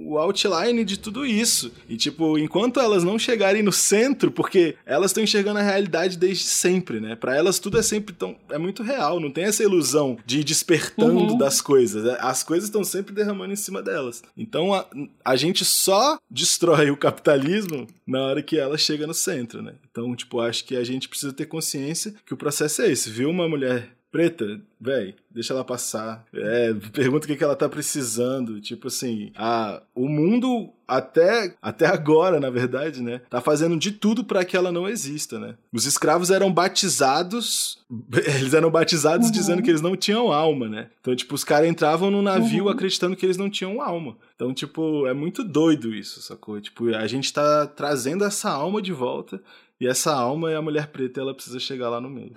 [0.06, 1.72] o outline de tudo isso.
[1.88, 6.44] E, tipo, enquanto elas não chegarem no centro, porque elas estão enxergando a realidade desde
[6.44, 7.16] sempre, né?
[7.16, 8.36] Para elas tudo é sempre tão.
[8.50, 11.38] é muito real, não tem essa ilusão de despertando uhum.
[11.38, 12.04] das coisas.
[12.04, 14.22] É, as coisas estão sempre derramando em cima delas.
[14.36, 14.86] Então a,
[15.24, 19.74] a gente só destrói o capitalismo na hora que ela chega no centro, né?
[19.90, 23.10] Então, tipo, acho que a gente precisa ter consciência que o processo é esse.
[23.10, 26.24] Viu uma mulher preta, véi, deixa ela passar.
[26.34, 28.60] É, pergunta o que, que ela tá precisando.
[28.60, 34.22] Tipo assim, a, o mundo até, até agora, na verdade, né, tá fazendo de tudo
[34.22, 35.54] para que ela não exista, né?
[35.72, 37.78] Os escravos eram batizados,
[38.36, 39.32] eles eram batizados uhum.
[39.32, 40.90] dizendo que eles não tinham alma, né?
[41.00, 42.70] Então, tipo, os caras entravam no navio uhum.
[42.70, 44.18] acreditando que eles não tinham alma.
[44.34, 46.60] Então, tipo, é muito doido isso, sacou?
[46.60, 49.40] Tipo, a gente tá trazendo essa alma de volta
[49.80, 52.32] e essa alma é a mulher preta e ela precisa chegar lá no meio.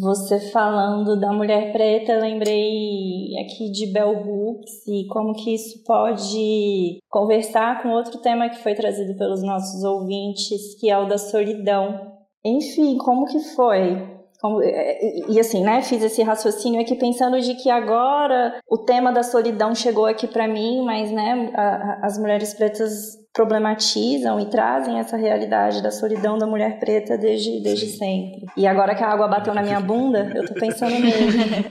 [0.00, 6.98] Você falando da mulher preta, lembrei aqui de Bell Hooks e como que isso pode
[7.08, 12.12] conversar com outro tema que foi trazido pelos nossos ouvintes, que é o da solidão.
[12.44, 14.17] Enfim, como que foi?
[14.40, 19.24] Como, e assim, né, fiz esse raciocínio aqui pensando de que agora o tema da
[19.24, 25.16] solidão chegou aqui para mim, mas né, a, as mulheres pretas problematizam e trazem essa
[25.16, 28.46] realidade da solidão da mulher preta desde, desde sempre.
[28.56, 31.64] E agora que a água bateu na minha bunda, eu tô pensando mesmo.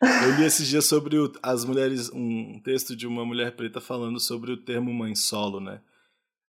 [0.00, 4.18] Eu li esses dias sobre o, as mulheres, um texto de uma mulher preta falando
[4.18, 5.78] sobre o termo mãe solo, né?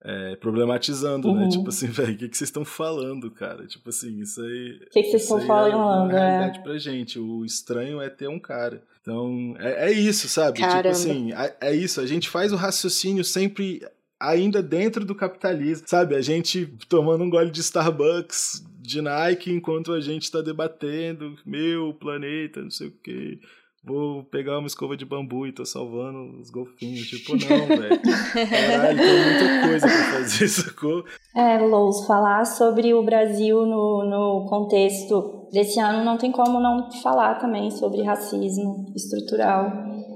[0.04, 1.34] É, problematizando, né?
[1.34, 1.46] uhum.
[1.46, 1.50] né?
[1.50, 3.66] Tipo assim, velho, o que, que vocês estão falando, cara?
[3.66, 4.76] Tipo assim, isso aí.
[4.76, 6.12] O que, que vocês estão falando?
[6.12, 6.62] É realidade é.
[6.62, 7.20] pra gente.
[7.20, 8.84] O estranho é ter um cara.
[9.02, 10.60] Então, é, é isso, sabe?
[10.60, 10.96] Tipo Caramba.
[10.96, 12.02] Tipo assim, é, é isso.
[12.02, 13.82] A gente faz o raciocínio sempre
[14.20, 16.16] ainda dentro do capitalismo, sabe?
[16.16, 21.94] A gente tomando um gole de Starbucks de Nike enquanto a gente está debatendo meu
[21.94, 23.40] planeta, não sei o quê
[23.86, 27.08] vou pegar uma escova de bambu e tô salvando os golfinhos.
[27.16, 28.02] Tipo, não, velho.
[28.50, 31.06] Caralho, tem muita coisa pra fazer, sacou?
[31.36, 36.92] É, Lous, falar sobre o Brasil no, no contexto desse ano não tem como não
[37.02, 39.72] falar também sobre racismo estrutural.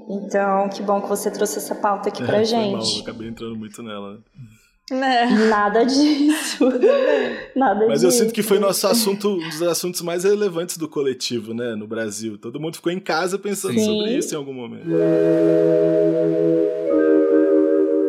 [0.08, 2.72] Então, que bom que você trouxe essa pauta aqui pra é, gente.
[2.72, 4.14] Mal, eu acabei entrando muito nela.
[4.14, 4.18] Né?
[4.90, 5.26] Né?
[5.48, 6.64] Nada disso.
[7.54, 8.06] Nada Mas disso.
[8.06, 11.86] eu sinto que foi nosso assunto, um dos assuntos mais relevantes do coletivo, né, no
[11.86, 12.36] Brasil.
[12.36, 13.84] Todo mundo ficou em casa pensando Sim.
[13.84, 14.86] sobre isso em algum momento.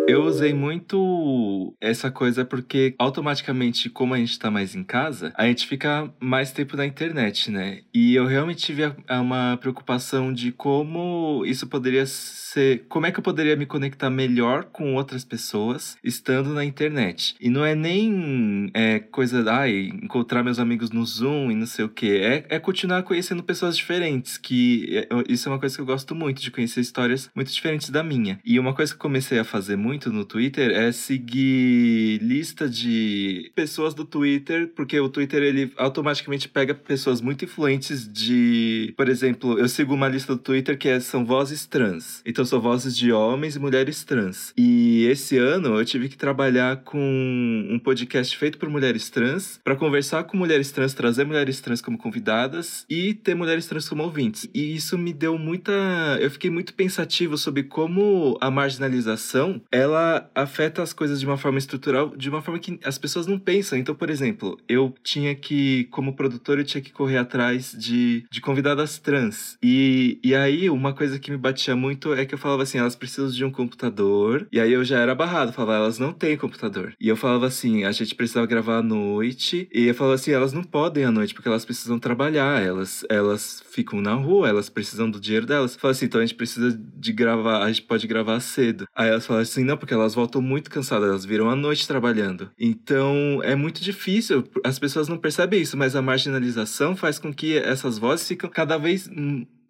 [0.07, 5.45] Eu usei muito essa coisa porque automaticamente, como a gente tá mais em casa, a
[5.45, 7.81] gente fica mais tempo na internet, né?
[7.93, 12.85] E eu realmente tive uma preocupação de como isso poderia ser.
[12.89, 17.35] Como é que eu poderia me conectar melhor com outras pessoas estando na internet?
[17.39, 21.85] E não é nem é, coisa, ai, encontrar meus amigos no Zoom e não sei
[21.85, 22.45] o quê.
[22.49, 26.15] É, é continuar conhecendo pessoas diferentes, que é, isso é uma coisa que eu gosto
[26.15, 28.39] muito, de conhecer histórias muito diferentes da minha.
[28.43, 32.67] E uma coisa que eu comecei a fazer muito muito no Twitter é seguir lista
[32.67, 39.07] de pessoas do Twitter, porque o Twitter ele automaticamente pega pessoas muito influentes de, por
[39.07, 42.21] exemplo, eu sigo uma lista do Twitter que é, são vozes trans.
[42.25, 44.53] Então são vozes de homens e mulheres trans.
[44.57, 49.75] E esse ano eu tive que trabalhar com um podcast feito por mulheres trans para
[49.75, 54.49] conversar com mulheres trans, trazer mulheres trans como convidadas e ter mulheres trans como ouvintes.
[54.53, 55.71] E isso me deu muita,
[56.19, 61.37] eu fiquei muito pensativo sobre como a marginalização ela ela afeta as coisas de uma
[61.37, 63.77] forma estrutural, de uma forma que as pessoas não pensam.
[63.77, 68.41] Então, por exemplo, eu tinha que, como produtor, eu tinha que correr atrás de, de
[68.41, 69.57] convidadas trans.
[69.61, 72.95] E, e aí, uma coisa que me batia muito é que eu falava assim, elas
[72.95, 74.47] precisam de um computador.
[74.51, 76.93] E aí eu já era barrado, falava, elas não têm computador.
[76.99, 79.67] E eu falava assim, a gente precisava gravar à noite.
[79.73, 82.61] E eu falava assim, elas não podem à noite, porque elas precisam trabalhar.
[82.61, 85.73] Elas, elas ficam na rua, elas precisam do dinheiro delas.
[85.73, 88.85] Eu falava assim, então a gente precisa de gravar, a gente pode gravar cedo.
[88.95, 92.51] Aí elas falavam assim, não, porque elas voltam muito cansadas, elas viram a noite trabalhando.
[92.59, 97.57] Então é muito difícil, as pessoas não percebem isso, mas a marginalização faz com que
[97.57, 99.09] essas vozes ficam cada vez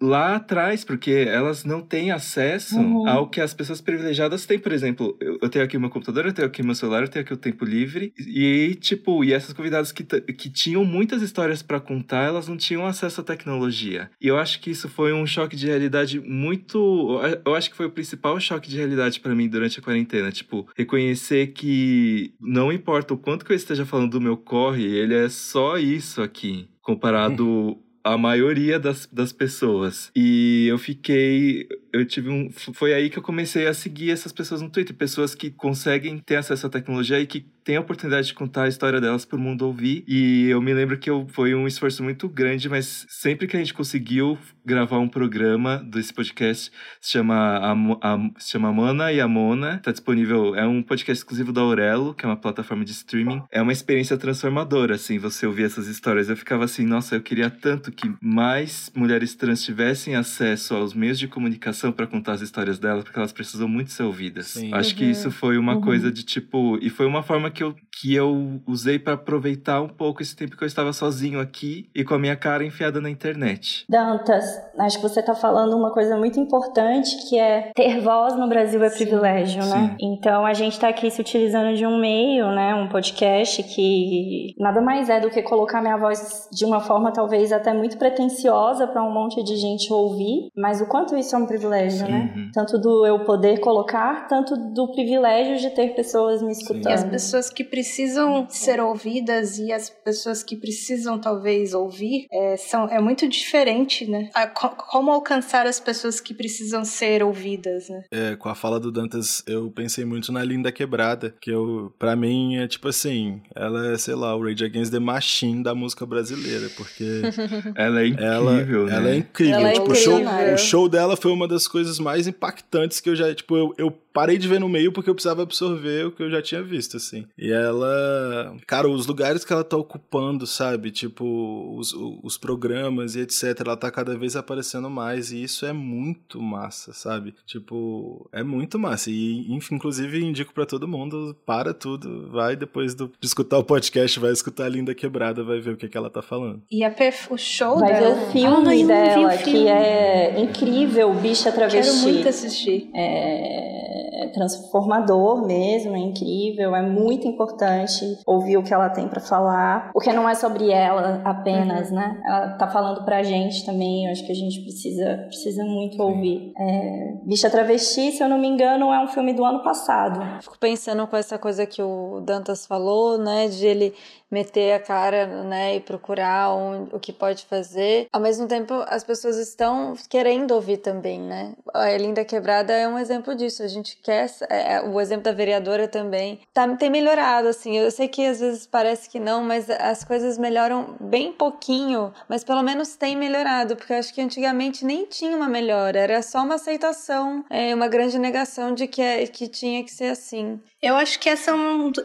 [0.02, 3.08] lá atrás, porque elas não têm acesso uhum.
[3.08, 4.58] ao que as pessoas privilegiadas têm.
[4.58, 7.24] Por exemplo, eu, eu, tenho aqui meu computador, eu tenho aqui meu celular, eu tenho
[7.24, 8.12] aqui o tempo livre.
[8.18, 12.86] E, tipo, e essas convidadas que, que tinham muitas histórias para contar, elas não tinham
[12.86, 14.10] acesso à tecnologia.
[14.20, 17.20] E eu acho que isso foi um choque de realidade muito.
[17.46, 20.32] Eu acho que foi o principal choque de realidade para mim durante a quarentena.
[20.32, 25.14] Tipo, reconhecer que não importa o quanto que eu esteja falando do meu corre, ele
[25.14, 30.12] é só isso aqui comparado a maioria das, das pessoas.
[30.16, 31.68] E eu fiquei.
[31.94, 32.50] Eu tive um.
[32.52, 34.96] Foi aí que eu comecei a seguir essas pessoas no Twitter.
[34.96, 38.68] Pessoas que conseguem ter acesso à tecnologia e que têm a oportunidade de contar a
[38.68, 40.04] história delas para o mundo ouvir.
[40.08, 43.60] E eu me lembro que eu, foi um esforço muito grande, mas sempre que a
[43.60, 49.20] gente conseguiu gravar um programa desse podcast, se chama, a, a, se chama Mona e
[49.20, 49.80] a Mona.
[49.80, 50.56] Tá disponível.
[50.56, 53.44] É um podcast exclusivo da Aurelo, que é uma plataforma de streaming.
[53.52, 56.30] É uma experiência transformadora, assim, você ouvir essas histórias.
[56.30, 61.20] Eu ficava assim, nossa, eu queria tanto que mais mulheres trans tivessem acesso aos meios
[61.20, 64.48] de comunicação para contar as histórias delas, porque elas precisam muito ser ouvidas.
[64.48, 64.74] Sim.
[64.74, 64.98] Acho uhum.
[64.98, 65.82] que isso foi uma uhum.
[65.82, 66.78] coisa de tipo.
[66.82, 70.58] E foi uma forma que eu, que eu usei para aproveitar um pouco esse tempo
[70.58, 73.86] que eu estava sozinho aqui e com a minha cara enfiada na internet.
[73.88, 74.44] Dantas,
[74.78, 78.84] acho que você está falando uma coisa muito importante que é ter voz no Brasil
[78.84, 79.06] é Sim.
[79.06, 79.96] privilégio, né?
[80.00, 80.14] Sim.
[80.14, 82.76] Então a gente está aqui se utilizando de um meio, né?
[82.76, 87.52] Um podcast que nada mais é do que colocar minha voz de uma forma talvez
[87.52, 91.46] até muito pretensiosa para um monte de gente ouvir, mas o quanto isso é um
[91.46, 92.04] privilégio, Sim.
[92.04, 92.34] né?
[92.36, 92.52] Uhum.
[92.54, 96.86] Tanto do eu poder colocar, tanto do privilégio de ter pessoas me escutando.
[96.86, 102.58] E as pessoas que precisam ser ouvidas e as pessoas que precisam talvez ouvir é,
[102.58, 104.30] são, é muito diferente, né?
[104.34, 108.04] A, como alcançar as pessoas que precisam ser ouvidas, né?
[108.12, 112.16] É, com a fala do Dantas, eu pensei muito na Linda Quebrada, que eu, para
[112.16, 116.06] mim é tipo assim, ela é, sei lá, o Rage Against the Machine da música
[116.06, 117.22] brasileira, porque
[117.76, 118.96] ela é incrível, ela, né?
[118.96, 119.56] Ela é incrível.
[119.56, 120.16] Ela é tipo, incrível.
[120.16, 123.58] O, show, o show dela foi uma das coisas mais impactantes que eu já, tipo,
[123.58, 126.42] eu, eu parei de ver no meio porque eu precisava absorver o que eu já
[126.42, 127.26] tinha visto, assim.
[127.38, 128.56] E ela.
[128.68, 130.92] Cara, os lugares que ela tá ocupando, sabe?
[130.92, 131.94] Tipo, os,
[132.24, 133.62] os programas e etc.
[133.66, 135.32] Ela tá cada vez aparecendo mais.
[135.32, 137.34] E isso é muito massa, sabe?
[137.46, 139.10] Tipo, é muito massa.
[139.10, 144.20] E, inclusive, indico para todo mundo: para tudo, vai depois do, de escutar o podcast,
[144.20, 146.62] vai escutar a Linda Quebrada, vai ver o que, que ela tá falando.
[146.72, 146.92] E a
[147.30, 148.16] o show vai dela.
[148.16, 151.92] Ver o filme ah, dela, que é incrível, Bicha Travesti.
[151.92, 152.90] Quero muito assistir.
[152.94, 154.01] É
[154.34, 160.12] transformador mesmo, é incrível, é muito importante ouvir o que ela tem para falar, porque
[160.14, 161.96] não é sobre ela apenas, uhum.
[161.96, 162.22] né?
[162.26, 166.02] Ela tá falando pra gente também, eu acho que a gente precisa, precisa muito Sim.
[166.02, 166.54] ouvir.
[166.58, 170.20] É, Bicha Travesti, se eu não me engano, é um filme do ano passado.
[170.42, 173.94] Fico pensando com essa coisa que o Dantas falou, né, de ele
[174.30, 178.08] meter a cara, né, e procurar o que pode fazer.
[178.14, 181.54] Ao mesmo tempo, as pessoas estão querendo ouvir também, né?
[181.74, 183.62] A Linda Quebrada é um exemplo disso.
[183.62, 187.78] A gente quer, é, é, o exemplo da vereadora também, tá, tem melhorado, assim.
[187.78, 192.44] Eu sei que às vezes parece que não, mas as coisas melhoram bem pouquinho, mas
[192.44, 196.44] pelo menos tem melhorado, porque eu acho que antigamente nem tinha uma melhora, era só
[196.44, 200.60] uma aceitação, é, uma grande negação de que, é, que tinha que ser assim.
[200.82, 201.52] Eu acho que essa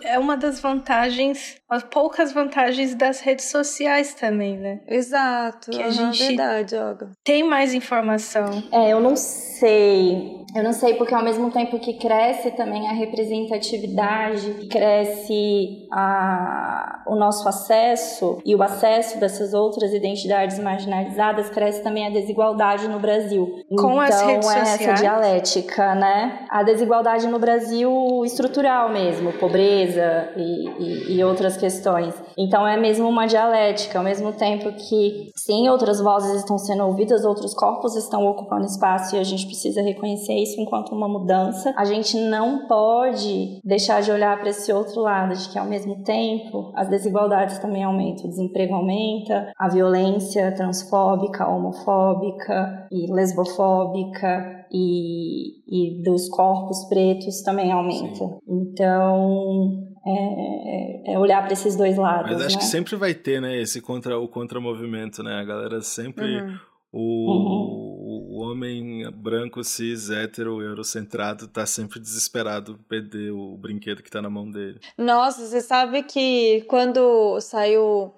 [0.03, 4.81] é uma das vantagens, as poucas vantagens das redes sociais também, né?
[4.87, 7.11] Exato, que a uhum, gente verdade, Olga.
[7.25, 8.63] Tem mais informação.
[8.71, 10.36] É, eu não sei.
[10.55, 17.15] Eu não sei porque ao mesmo tempo que cresce também a representatividade, cresce a, o
[17.15, 23.47] nosso acesso e o acesso dessas outras identidades marginalizadas, cresce também a desigualdade no Brasil.
[23.69, 24.81] Com então, as redes é sociais.
[24.81, 26.47] essa dialética, né?
[26.51, 32.15] A desigualdade no Brasil estrutural mesmo, pobreza e, e, e outras questões.
[32.37, 37.25] Então é mesmo uma dialética, ao mesmo tempo que sim, outras vozes estão sendo ouvidas,
[37.25, 41.73] outros corpos estão ocupando espaço e a gente precisa reconhecer isso enquanto uma mudança.
[41.77, 46.03] A gente não pode deixar de olhar para esse outro lado, de que ao mesmo
[46.03, 55.99] tempo as desigualdades também aumentam, o desemprego aumenta, a violência transfóbica, homofóbica e lesbofóbica e,
[55.99, 58.15] e dos corpos pretos também aumenta.
[58.17, 58.39] Sim.
[58.49, 62.31] Então, é, é, é olhar para esses dois lados.
[62.31, 62.61] Mas acho né?
[62.61, 65.35] que sempre vai ter, né, esse contra o contramovimento, né?
[65.35, 66.59] A galera sempre uhum.
[66.93, 68.06] o, uhum.
[68.37, 74.29] O homem branco cis hétero eurocentrado tá sempre desesperado perder o brinquedo que tá na
[74.29, 74.79] mão dele.
[74.99, 78.15] Nossa, você sabe que quando saiu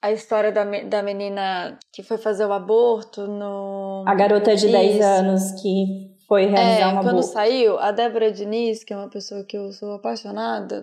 [0.00, 4.04] a história da, da menina que foi fazer o aborto no.
[4.06, 4.72] A garota de Isso.
[4.72, 9.10] 10 anos que foi realizar é, uma quando saiu, a Débora Diniz, que é uma
[9.10, 10.80] pessoa que eu sou apaixonada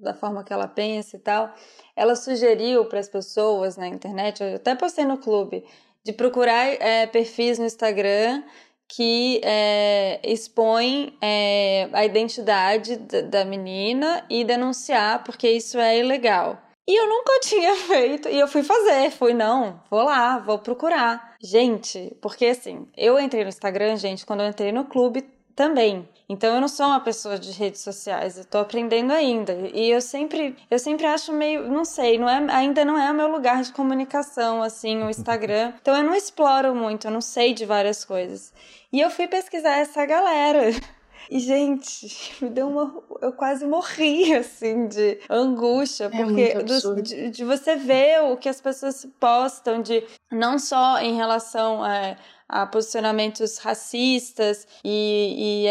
[0.00, 1.52] da forma que ela pensa e tal,
[1.94, 5.64] ela sugeriu para as pessoas na internet, eu até postei no clube,
[6.06, 8.44] de procurar é, perfis no Instagram
[8.88, 12.94] que é, expõem é, a identidade
[13.24, 16.62] da menina e denunciar, porque isso é ilegal.
[16.88, 21.34] E eu nunca tinha feito, e eu fui fazer, fui, não, vou lá, vou procurar.
[21.42, 25.22] Gente, porque assim, eu entrei no Instagram, gente, quando eu entrei no clube
[25.56, 26.06] também.
[26.28, 29.52] Então eu não sou uma pessoa de redes sociais, eu tô aprendendo ainda.
[29.72, 33.14] E eu sempre, eu sempre acho meio, não sei, não é, ainda não é o
[33.14, 35.72] meu lugar de comunicação assim, o Instagram.
[35.80, 38.52] Então eu não exploro muito, eu não sei de várias coisas.
[38.92, 40.70] E eu fui pesquisar essa galera.
[41.30, 43.02] E, gente, me deu uma.
[43.20, 48.48] Eu quase morri, assim, de angústia, é porque do, de, de, você ver o que
[48.48, 52.16] as pessoas postam, de não só em relação a,
[52.48, 55.68] a posicionamentos racistas e, e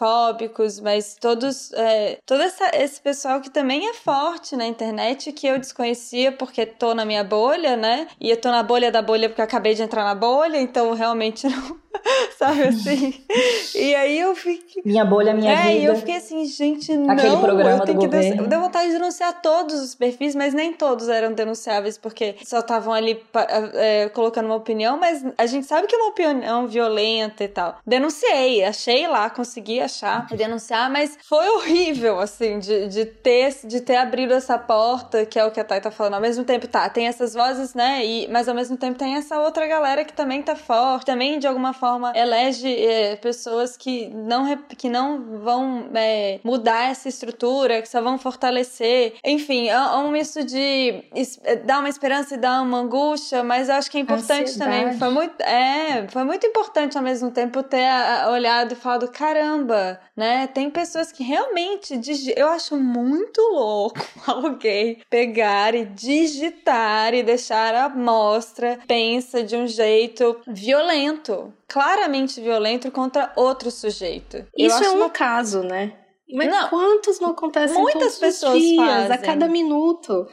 [0.00, 5.46] LGBTfóbicos, mas todos, é, todo essa, esse pessoal que também é forte na internet, que
[5.46, 8.08] eu desconhecia porque tô na minha bolha, né?
[8.18, 10.92] E eu tô na bolha da bolha porque eu acabei de entrar na bolha, então
[10.94, 11.78] realmente não
[12.38, 13.14] sabe assim?
[13.74, 14.82] E aí eu fiquei.
[14.84, 15.70] Minha bolha, minha é, vida.
[15.70, 17.10] É, e eu fiquei assim, gente, não.
[17.10, 18.46] Aquele programa eu tenho do que governo.
[18.46, 22.92] Deu vontade de denunciar todos os perfis, mas nem todos eram denunciáveis, porque só estavam
[22.92, 23.22] ali
[23.74, 27.78] é, colocando uma opinião, mas a gente sabe que é uma opinião violenta e tal.
[27.86, 33.80] Denunciei, achei lá, consegui achar e denunciar, mas foi horrível, assim, de, de, ter, de
[33.80, 36.14] ter abrido essa porta, que é o que a Thay tá falando.
[36.14, 38.04] Ao mesmo tempo, tá, tem essas vozes, né?
[38.04, 41.46] E, mas ao mesmo tempo tem essa outra galera que também tá forte, também de
[41.46, 47.88] alguma forma elege é, pessoas que não, que não vão é, mudar essa estrutura, que
[47.88, 49.14] só vão fortalecer.
[49.24, 51.04] Enfim, é, é um misto de
[51.44, 54.58] é, dar uma esperança e dar uma angústia, mas eu acho que é importante Ansiedade.
[54.58, 54.98] também.
[54.98, 57.88] Foi muito, é, foi muito importante ao mesmo tempo ter
[58.30, 59.69] olhado e falado: caramba,
[60.16, 60.46] né?
[60.48, 62.00] Tem pessoas que realmente.
[62.36, 69.66] Eu acho muito louco alguém pegar e digitar e deixar a mostra pensa de um
[69.66, 71.52] jeito violento.
[71.68, 74.44] Claramente violento contra outro sujeito.
[74.56, 75.92] Isso é um uma caso, né?
[76.32, 76.68] Mas Não.
[76.68, 79.24] quantos não acontecem Muitas todos pessoas os dias, a fazem.
[79.26, 80.28] cada minuto?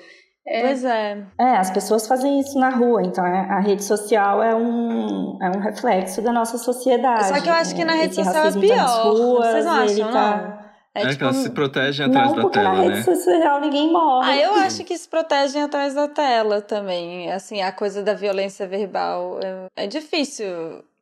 [0.49, 1.17] É, Pois é.
[1.37, 5.49] É, as pessoas fazem isso na rua, então é- a rede social é um, é
[5.49, 7.27] um reflexo da nossa sociedade.
[7.27, 9.13] Só que eu acho que na rede Esse social é tá pior.
[9.13, 10.57] ruas, Vocês não ele acham, tá- não?
[10.95, 11.23] É, É, que tipo.
[11.25, 13.03] elas se protegem atrás Não, da porque na tela, rede né?
[13.03, 14.31] social ninguém morre.
[14.31, 17.31] Ah, eu acho que se protegem atrás da tela também.
[17.31, 20.47] Assim, a coisa da violência verbal é, é difícil.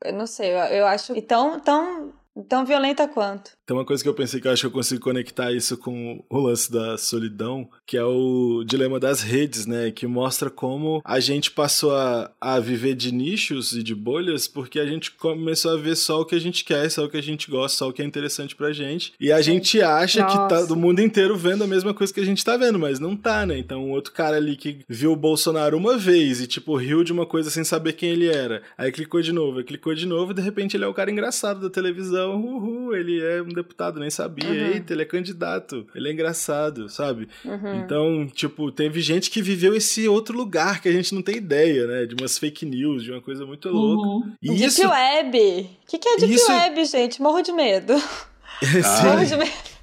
[0.04, 2.10] Eu não sei, eu, eu acho tão, tão,
[2.43, 3.51] tão violenta quanto.
[3.65, 6.23] Tem uma coisa que eu pensei que eu acho que eu consigo conectar isso com
[6.29, 9.91] o lance da solidão, que é o dilema das redes, né?
[9.91, 14.79] Que mostra como a gente passou a, a viver de nichos e de bolhas porque
[14.79, 17.23] a gente começou a ver só o que a gente quer, só o que a
[17.23, 19.13] gente gosta, só o que é interessante pra gente.
[19.19, 20.67] E a gente acha que tá Nossa.
[20.67, 23.45] do mundo inteiro vendo a mesma coisa que a gente tá vendo, mas não tá,
[23.45, 23.57] né?
[23.57, 27.11] Então, um outro cara ali que viu o Bolsonaro uma vez e, tipo, riu de
[27.11, 28.61] uma coisa sem saber quem ele era.
[28.77, 31.11] Aí clicou de novo, aí clicou de novo e de repente ele é o cara
[31.11, 32.24] engraçado da televisão.
[32.28, 34.49] Uhul, ele é um deputado, nem sabia.
[34.49, 34.55] Uhum.
[34.73, 35.86] Eita, ele é candidato.
[35.95, 37.28] Ele é engraçado, sabe?
[37.43, 37.80] Uhum.
[37.80, 41.86] Então, tipo, teve gente que viveu esse outro lugar que a gente não tem ideia,
[41.88, 42.05] né?
[42.05, 44.07] De umas fake news, de uma coisa muito louca.
[44.07, 44.34] Uhum.
[44.41, 44.88] E Deep isso.
[44.89, 45.38] Web.
[45.84, 47.21] O que, que é Deep isso- Web, gente?
[47.21, 47.93] Morro de medo.
[48.63, 49.05] Sim.
[49.05, 49.74] Morro de medo.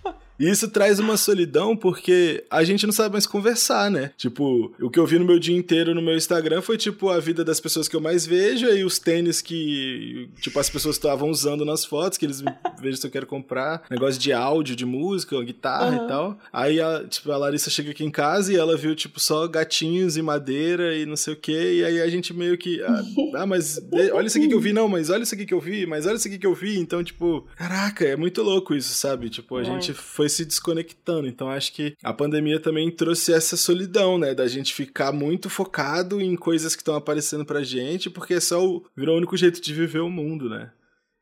[0.43, 4.11] E isso traz uma solidão porque a gente não sabe mais conversar, né?
[4.17, 7.21] Tipo, o que eu vi no meu dia inteiro no meu Instagram foi, tipo, a
[7.21, 11.31] vida das pessoas que eu mais vejo e os tênis que, tipo, as pessoas estavam
[11.31, 12.43] usando nas fotos, que eles
[12.83, 13.85] vejam se eu quero comprar.
[13.89, 16.05] Negócio de áudio, de música, guitarra Uhum.
[16.05, 16.39] e tal.
[16.53, 20.17] Aí, a, tipo, a Larissa chega aqui em casa e ela viu, tipo, só gatinhos
[20.17, 21.77] e madeira e não sei o quê.
[21.79, 23.03] E aí a gente meio que, ah,
[23.43, 23.81] ah, mas
[24.13, 24.73] olha isso aqui que eu vi.
[24.73, 25.87] Não, mas olha isso aqui que eu vi.
[25.87, 26.79] Mas olha isso aqui que eu vi.
[26.81, 29.31] Então, tipo, caraca, é muito louco isso, sabe?
[29.31, 31.27] Tipo, a gente foi se desconectando.
[31.29, 34.35] Então acho que a pandemia também trouxe essa solidão, né?
[34.35, 38.65] Da gente ficar muito focado em coisas que estão aparecendo pra gente, porque é só
[38.67, 40.71] o, virou o único jeito de viver o mundo, né?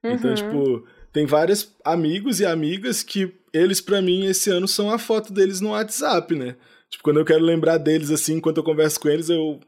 [0.09, 0.35] Então, Uhum.
[0.37, 5.33] tipo, tem vários amigos e amigas que eles, pra mim, esse ano são a foto
[5.33, 6.57] deles no WhatsApp, né?
[6.89, 9.61] Tipo, quando eu quero lembrar deles, assim, enquanto eu converso com eles, eu.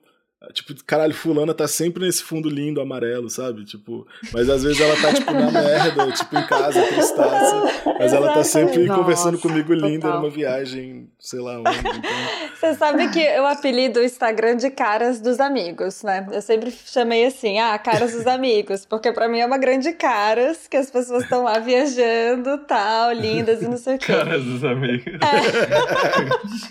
[0.52, 3.64] Tipo, caralho, fulana tá sempre nesse fundo lindo amarelo, sabe?
[3.64, 7.82] Tipo, mas às vezes ela tá, tipo, na merda, tipo, em casa, tristaça.
[7.98, 11.78] Mas ela tá sempre Nossa, conversando comigo linda numa viagem, sei lá onde.
[11.78, 11.92] Então,
[12.58, 16.26] Você sabe que eu apelido o Instagram de caras dos amigos, né?
[16.30, 20.66] Eu sempre chamei assim, ah, caras dos amigos, porque pra mim é uma grande caras,
[20.68, 24.12] que as pessoas estão lá viajando, tal, lindas e não sei o quê.
[24.12, 25.12] Caras dos amigos.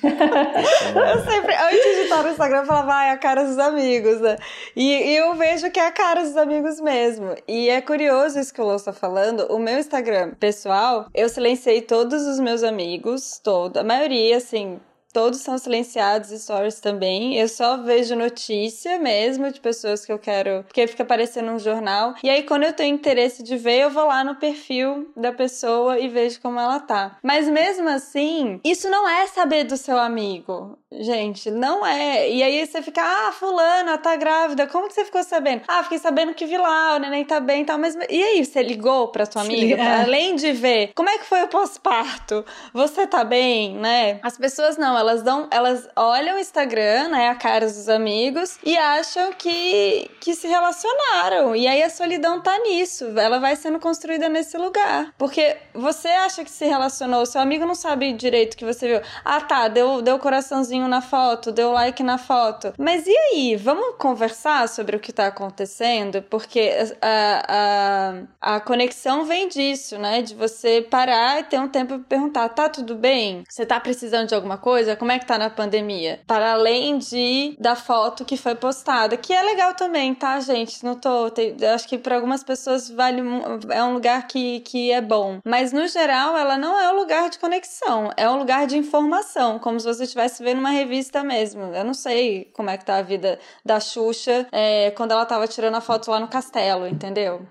[0.02, 4.20] Eu sempre, antes de estar no Instagram, eu falava, ah, é a cara dos amigos,
[4.20, 4.38] né?
[4.76, 7.36] E, e eu vejo que é a cara dos amigos mesmo.
[7.48, 9.46] E é curioso isso que o Lô está falando.
[9.50, 14.80] O meu Instagram pessoal, eu silenciei todos os meus amigos, toda, a maioria, assim.
[15.12, 17.36] Todos são silenciados, stories também.
[17.38, 20.64] Eu só vejo notícia mesmo de pessoas que eu quero.
[20.64, 22.14] Porque fica aparecendo no jornal.
[22.24, 26.00] E aí, quando eu tenho interesse de ver, eu vou lá no perfil da pessoa
[26.00, 27.18] e vejo como ela tá.
[27.22, 30.78] Mas mesmo assim, isso não é saber do seu amigo.
[30.94, 32.30] Gente, não é.
[32.30, 34.68] E aí você fica, ah, fulana tá grávida.
[34.68, 35.62] Como que você ficou sabendo?
[35.68, 37.78] Ah, fiquei sabendo que vi lá, o neném tá bem e tal.
[37.78, 39.76] Mas e aí, você ligou pra tua Se amiga?
[39.78, 44.20] Pra- além de ver como é que foi o pós-parto, você tá bem, né?
[44.22, 48.78] As pessoas não, elas dão, elas olham o Instagram, né, a cara dos amigos e
[48.78, 51.56] acham que que se relacionaram.
[51.56, 55.14] E aí a solidão tá nisso, ela vai sendo construída nesse lugar.
[55.18, 59.02] Porque você acha que se relacionou, seu amigo não sabe direito que você viu.
[59.26, 62.74] Ah, tá, deu deu coraçãozinho na foto, deu like na foto.
[62.78, 66.22] Mas e aí, vamos conversar sobre o que tá acontecendo?
[66.30, 66.72] Porque
[67.02, 70.22] a, a, a conexão vem disso, né?
[70.22, 73.44] De você parar e ter um tempo pra perguntar: tá tudo bem?
[73.50, 74.91] Você tá precisando de alguma coisa?
[74.96, 76.20] Como é que tá na pandemia?
[76.28, 80.84] Para além de da foto que foi postada, que é legal também, tá, gente?
[80.84, 81.30] Não tô.
[81.30, 83.22] tem- acho que para algumas pessoas vale
[83.70, 85.40] é um lugar que, que é bom.
[85.46, 89.60] Mas no geral, ela não é um lugar de conexão, é um lugar de informação,
[89.60, 91.64] como se você estivesse vendo uma revista mesmo.
[91.74, 95.48] Eu não sei como é que tá a vida da Xuxa é, quando ela tava
[95.48, 97.42] tirando a foto lá no castelo, entendeu?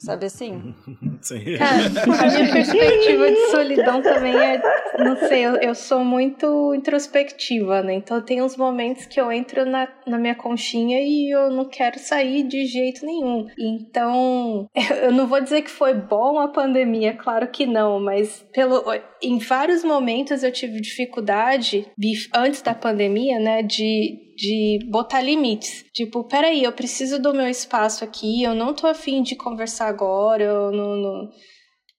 [0.00, 0.74] Sabe assim?
[1.20, 1.58] sim.
[1.58, 4.60] Cara, a minha perspectiva de solidão também é,
[4.98, 7.94] não sei, eu, eu sou muito introspectiva, né?
[7.94, 11.98] Então tem uns momentos que eu entro na, na minha conchinha e eu não quero
[11.98, 13.46] sair de jeito nenhum.
[13.58, 14.66] Então,
[15.02, 18.82] eu não vou dizer que foi bom a pandemia, claro que não, mas pelo
[19.22, 21.86] em vários momentos eu tive dificuldade,
[22.34, 25.84] antes da pandemia, né, de de botar limites.
[25.92, 30.42] Tipo, peraí, eu preciso do meu espaço aqui, eu não tô afim de conversar agora,
[30.42, 31.30] eu não, não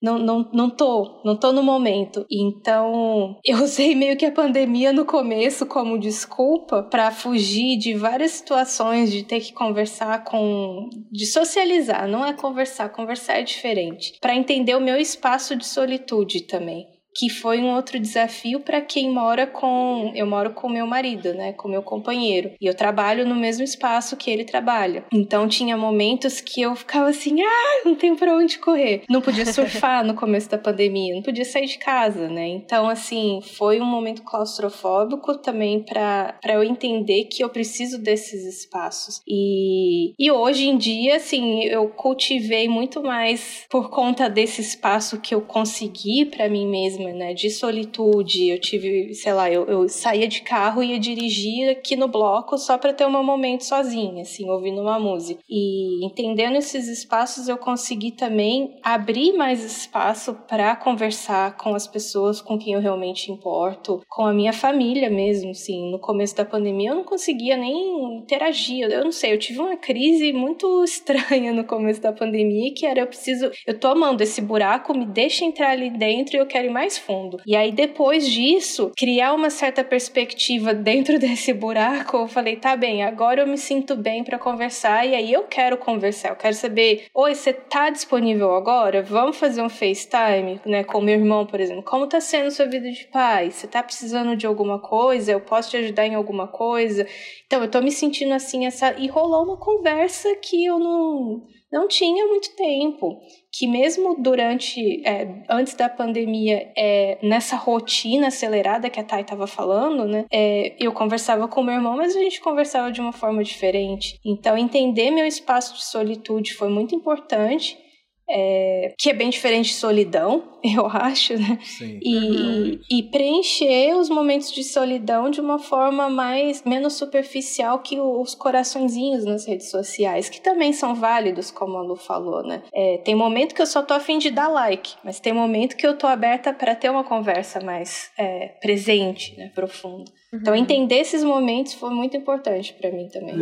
[0.02, 2.26] não, não, não tô, não tô no momento.
[2.28, 8.32] Então, eu usei meio que a pandemia no começo como desculpa para fugir de várias
[8.32, 14.34] situações de ter que conversar com de socializar, não é conversar, conversar é diferente, para
[14.34, 19.46] entender o meu espaço de solitude também que foi um outro desafio para quem mora
[19.46, 20.12] com.
[20.14, 21.52] Eu moro com meu marido, né?
[21.52, 22.52] Com meu companheiro.
[22.60, 25.04] E eu trabalho no mesmo espaço que ele trabalha.
[25.12, 29.02] Então tinha momentos que eu ficava assim, ah, não tenho para onde correr.
[29.08, 32.48] Não podia surfar no começo da pandemia, não podia sair de casa, né?
[32.48, 39.20] Então, assim, foi um momento claustrofóbico também para eu entender que eu preciso desses espaços.
[39.26, 45.34] E, e hoje em dia, assim, eu cultivei muito mais por conta desse espaço que
[45.34, 47.34] eu consegui para mim mesma né?
[47.34, 48.48] De solitude.
[48.48, 52.58] Eu tive, sei lá, eu, eu saía de carro e ia dirigir aqui no bloco
[52.58, 55.40] só para ter um momento sozinha, assim, ouvindo uma música.
[55.48, 62.40] E entendendo esses espaços, eu consegui também abrir mais espaço para conversar com as pessoas
[62.40, 65.90] com quem eu realmente importo, com a minha família mesmo, assim.
[65.90, 68.90] No começo da pandemia eu não conseguia nem interagir.
[68.90, 73.00] Eu não sei, eu tive uma crise muito estranha no começo da pandemia, que era
[73.00, 76.66] eu preciso, eu tô amando esse buraco, me deixa entrar ali dentro e eu quero
[76.66, 77.38] ir mais mais fundo.
[77.46, 83.02] E aí, depois disso, criar uma certa perspectiva dentro desse buraco, eu falei, tá bem,
[83.02, 86.30] agora eu me sinto bem para conversar e aí eu quero conversar.
[86.30, 89.02] Eu quero saber, oi, você tá disponível agora?
[89.02, 91.82] Vamos fazer um FaceTime, né, com meu irmão, por exemplo.
[91.82, 93.50] Como tá sendo sua vida de pai?
[93.50, 95.32] Você tá precisando de alguma coisa?
[95.32, 97.06] Eu posso te ajudar em alguma coisa?
[97.46, 98.94] Então, eu tô me sentindo assim, essa.
[98.98, 101.42] E rolou uma conversa que eu não
[101.72, 103.20] não tinha muito tempo.
[103.50, 109.46] Que mesmo durante, é, antes da pandemia, é, nessa rotina acelerada que a Thay estava
[109.46, 110.24] falando, né?
[110.30, 114.18] É, eu conversava com meu irmão, mas a gente conversava de uma forma diferente.
[114.24, 117.81] Então, entender meu espaço de solitude foi muito importante
[118.28, 121.58] é, que é bem diferente de solidão, eu acho, né?
[121.62, 121.98] Sim.
[122.02, 122.80] E, uhum.
[122.90, 129.24] e, preencher os momentos de solidão de uma forma mais menos superficial que os coraçõezinhos
[129.24, 132.62] nas redes sociais, que também são válidos, como a Lu falou, né?
[132.72, 135.86] É, tem momento que eu só tô afim de dar like, mas tem momento que
[135.86, 139.50] eu tô aberta para ter uma conversa mais é, presente, né?
[139.54, 140.10] Profunda.
[140.32, 140.40] Então, uhum.
[140.40, 143.34] Então, entender esses momentos foi muito importante para mim também.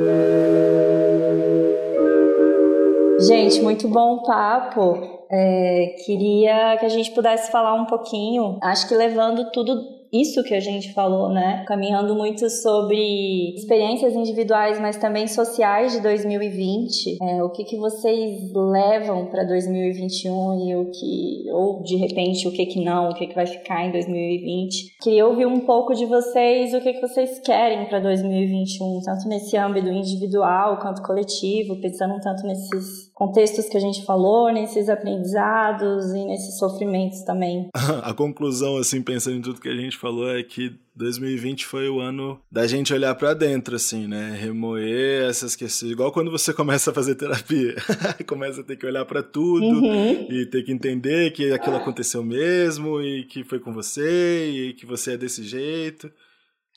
[3.20, 5.26] Gente, muito bom papo.
[5.30, 10.54] É, queria que a gente pudesse falar um pouquinho, acho que levando tudo isso que
[10.54, 11.64] a gente falou, né?
[11.68, 17.18] Caminhando muito sobre experiências individuais, mas também sociais de 2020.
[17.22, 22.52] É, o que, que vocês levam para 2021 e o que, ou de repente, o
[22.52, 24.96] que, que não, o que, que vai ficar em 2020.
[25.00, 29.56] Queria ouvir um pouco de vocês, o que, que vocês querem para 2021, tanto nesse
[29.56, 36.24] âmbito individual quanto coletivo, pensando tanto nesses contextos que a gente falou, nesses aprendizados e
[36.24, 37.68] nesses sofrimentos também.
[38.02, 42.00] a conclusão, assim, pensando em tudo que a gente falou, é que 2020 foi o
[42.00, 44.38] ano da gente olhar para dentro, assim, né?
[44.40, 45.92] Remoer essas questões.
[45.92, 47.74] Igual quando você começa a fazer terapia.
[48.26, 50.26] começa a ter que olhar para tudo uhum.
[50.30, 54.86] e ter que entender que aquilo aconteceu mesmo e que foi com você e que
[54.86, 56.10] você é desse jeito.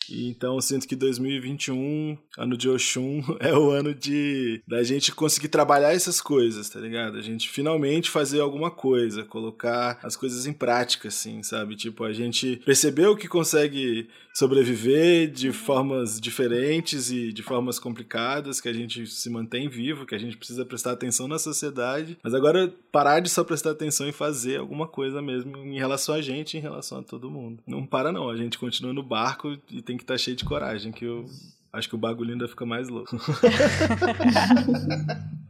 [0.10, 5.94] Então sinto que 2021, ano de Oxum, é o ano de da gente conseguir trabalhar
[5.94, 7.18] essas coisas, tá ligado?
[7.18, 11.76] A gente finalmente fazer alguma coisa, colocar as coisas em prática, assim, sabe?
[11.76, 18.68] Tipo, a gente percebeu que consegue sobreviver de formas diferentes e de formas complicadas, que
[18.68, 22.74] a gente se mantém vivo, que a gente precisa prestar atenção na sociedade, mas agora
[22.92, 26.62] parar de só prestar atenção e fazer alguma coisa mesmo em relação a gente, em
[26.62, 27.62] relação a todo mundo.
[27.68, 30.46] Não para não, a gente continua no barco e tem que estar tá cheio de
[30.46, 31.26] coragem, que eu
[31.74, 33.16] acho que o bagulho ainda fica mais louco.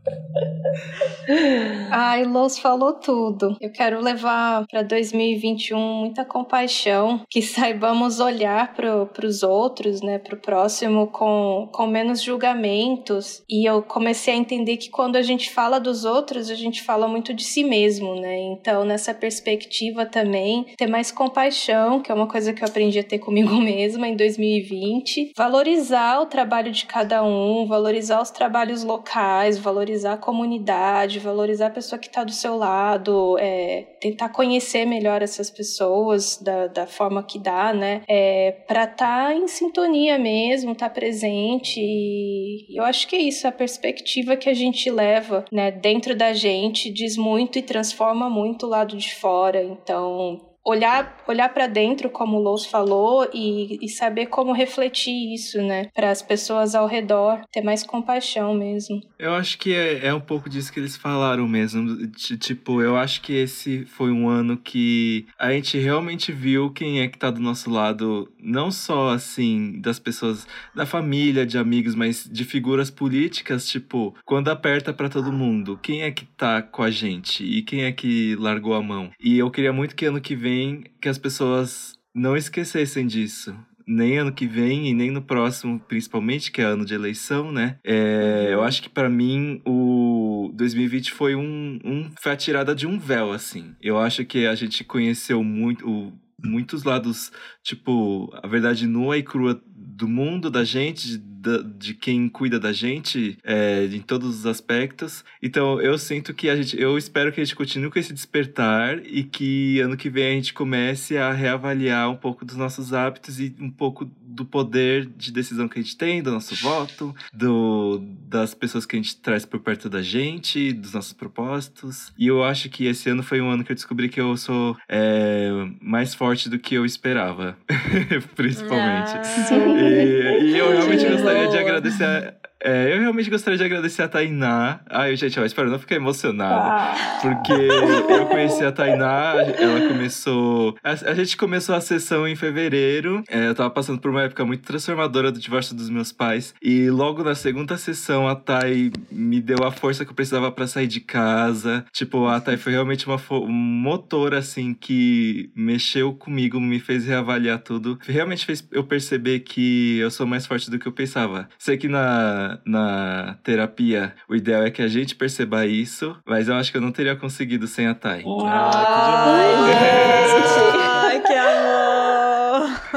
[1.91, 3.55] Ai, Los falou tudo.
[3.61, 10.35] Eu quero levar para 2021 muita compaixão, que saibamos olhar para os outros, né, para
[10.35, 13.43] o próximo com, com menos julgamentos.
[13.49, 17.07] E eu comecei a entender que quando a gente fala dos outros, a gente fala
[17.07, 18.39] muito de si mesmo, né?
[18.39, 23.03] Então, nessa perspectiva também, ter mais compaixão, que é uma coisa que eu aprendi a
[23.03, 25.33] ter comigo mesma em 2020.
[25.37, 31.67] Valorizar o trabalho de cada um, valorizar os trabalhos locais, valorizar a comunidade comunidade, valorizar
[31.67, 36.87] a pessoa que está do seu lado, é, tentar conhecer melhor essas pessoas da, da
[36.87, 38.01] forma que dá, né?
[38.07, 41.79] É, para estar tá em sintonia mesmo, estar tá presente.
[41.79, 46.33] E eu acho que é isso, a perspectiva que a gente leva né, dentro da
[46.33, 49.63] gente diz muito e transforma muito o lado de fora.
[49.63, 55.61] Então, olhar, olhar para dentro, como o Lous falou, e, e saber como refletir isso,
[55.61, 55.89] né?
[55.93, 59.01] Para as pessoas ao redor, ter mais compaixão mesmo.
[59.19, 62.07] Eu acho que é, é um pouco disso que eles falaram mesmo.
[62.39, 67.07] Tipo, eu acho que esse foi um ano que a gente realmente viu quem é
[67.07, 72.29] que tá do nosso lado, não só assim, das pessoas da família, de amigos, mas
[72.29, 76.91] de figuras políticas, tipo, quando aperta para todo mundo, quem é que tá com a
[76.91, 79.11] gente e quem é que largou a mão.
[79.19, 83.55] E eu queria muito que ano que vem também que as pessoas não esquecessem disso.
[83.85, 87.79] Nem ano que vem e nem no próximo, principalmente, que é ano de eleição, né?
[87.83, 92.09] É, eu acho que para mim o 2020 foi um, um.
[92.17, 93.75] Foi a tirada de um véu, assim.
[93.81, 95.85] Eu acho que a gente conheceu muito.
[95.85, 96.13] O,
[96.45, 97.31] muitos lados,
[97.61, 102.71] tipo, a verdade nua e crua do mundo, da gente, de, de quem cuida da
[102.71, 105.25] gente, é, em todos os aspectos.
[105.41, 108.99] Então, eu sinto que a gente, eu espero que a gente continue com esse despertar
[109.05, 113.39] e que ano que vem a gente comece a reavaliar um pouco dos nossos hábitos
[113.39, 118.01] e um pouco do poder de decisão que a gente tem, do nosso voto, do,
[118.27, 122.11] das pessoas que a gente traz por perto da gente, dos nossos propósitos.
[122.17, 124.75] E eu acho que esse ano foi um ano que eu descobri que eu sou
[124.89, 127.55] é, mais forte do que eu esperava,
[128.35, 129.11] principalmente.
[129.11, 129.53] Ah.
[129.55, 134.79] E, e, eu realmente gostaria de agradecer é, eu realmente gostaria de agradecer a Tainá.
[134.89, 136.53] Ai, gente, ó, espero não ficar emocionado.
[136.53, 137.19] Ah.
[137.21, 140.77] Porque eu conheci a Tainá, ela começou.
[140.81, 143.21] A, a gente começou a sessão em fevereiro.
[143.29, 146.53] É, eu tava passando por uma época muito transformadora do divórcio dos meus pais.
[146.61, 150.65] E logo na segunda sessão, a Thay me deu a força que eu precisava para
[150.65, 151.85] sair de casa.
[151.91, 157.59] Tipo, a Thay foi realmente uma um motor, assim, que mexeu comigo, me fez reavaliar
[157.59, 157.99] tudo.
[158.05, 161.49] Realmente fez eu perceber que eu sou mais forte do que eu pensava.
[161.57, 166.55] Sei que na na, terapia, o ideal é que a gente perceba isso, mas eu
[166.55, 168.23] acho que eu não teria conseguido sem a Thay.
[168.45, 169.52] Ai,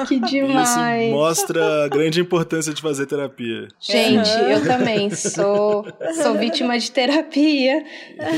[0.06, 1.04] Que demais!
[1.04, 3.68] Isso mostra a grande importância de fazer terapia.
[3.80, 5.86] Gente, eu também sou,
[6.22, 7.84] sou vítima de terapia.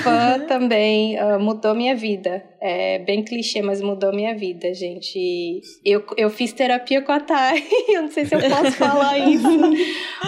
[0.02, 2.42] Fã também, uh, mudou minha vida.
[2.60, 5.60] É bem clichê, mas mudou minha vida, gente.
[5.84, 9.48] Eu, eu fiz terapia com a Thay, eu não sei se eu posso falar isso,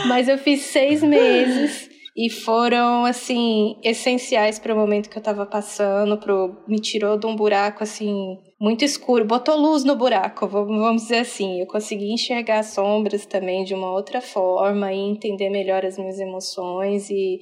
[0.06, 5.46] mas eu fiz seis meses e foram assim essenciais para o momento que eu estava
[5.46, 11.02] passando, pro me tirou de um buraco assim muito escuro, botou luz no buraco, vamos
[11.02, 11.60] dizer assim.
[11.60, 17.08] Eu consegui enxergar sombras também de uma outra forma e entender melhor as minhas emoções
[17.10, 17.40] e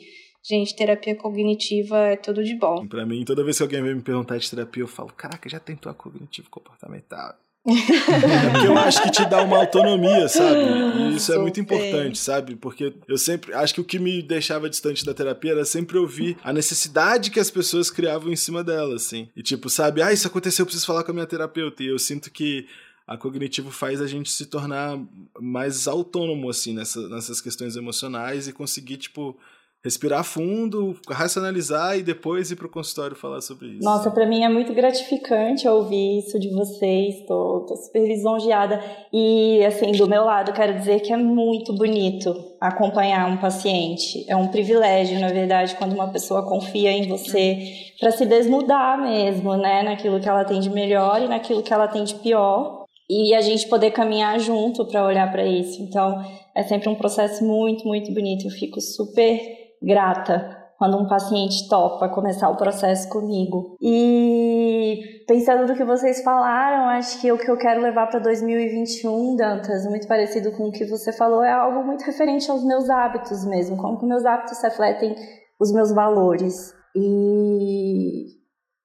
[0.48, 2.86] Gente, terapia cognitiva é tudo de bom.
[2.86, 5.60] Para mim, toda vez que alguém vem me perguntar de terapia, eu falo: Caraca, já
[5.60, 7.34] tentou a cognitivo comportamental?
[7.68, 10.60] Porque eu acho que te dá uma autonomia, sabe?
[11.00, 12.56] E isso é muito importante, sabe?
[12.56, 13.52] Porque eu sempre.
[13.52, 17.40] Acho que o que me deixava distante da terapia era sempre ouvir a necessidade que
[17.40, 19.28] as pessoas criavam em cima dela, assim.
[19.36, 20.02] E tipo, sabe?
[20.02, 21.82] Ah, isso aconteceu, eu preciso falar com a minha terapeuta.
[21.82, 22.66] E eu sinto que
[23.06, 24.98] a cognitivo faz a gente se tornar
[25.40, 29.38] mais autônomo, assim, nessa, nessas questões emocionais e conseguir, tipo
[29.84, 33.84] respirar fundo, racionalizar e depois ir para o consultório falar sobre isso.
[33.84, 38.82] Nossa, para mim é muito gratificante ouvir isso de vocês, tô super lisonjeada.
[39.12, 44.24] E, assim, do meu lado, quero dizer que é muito bonito acompanhar um paciente.
[44.28, 47.58] É um privilégio, na verdade, quando uma pessoa confia em você
[48.00, 51.86] para se desnudar mesmo, né, naquilo que ela tem de melhor e naquilo que ela
[51.86, 52.84] tem de pior.
[53.08, 55.80] E a gente poder caminhar junto para olhar para isso.
[55.80, 56.22] Então,
[56.54, 58.46] é sempre um processo muito, muito bonito.
[58.46, 63.76] Eu fico super grata quando um paciente topa começar o processo comigo.
[63.82, 69.34] E pensando no que vocês falaram, acho que o que eu quero levar para 2021,
[69.34, 73.44] Dantas, muito parecido com o que você falou, é algo muito referente aos meus hábitos
[73.44, 75.16] mesmo, como que meus hábitos refletem
[75.58, 76.72] os meus valores.
[76.94, 78.38] E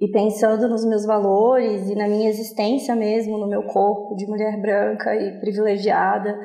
[0.03, 4.59] e pensando nos meus valores e na minha existência mesmo, no meu corpo de mulher
[4.59, 6.37] branca e privilegiada,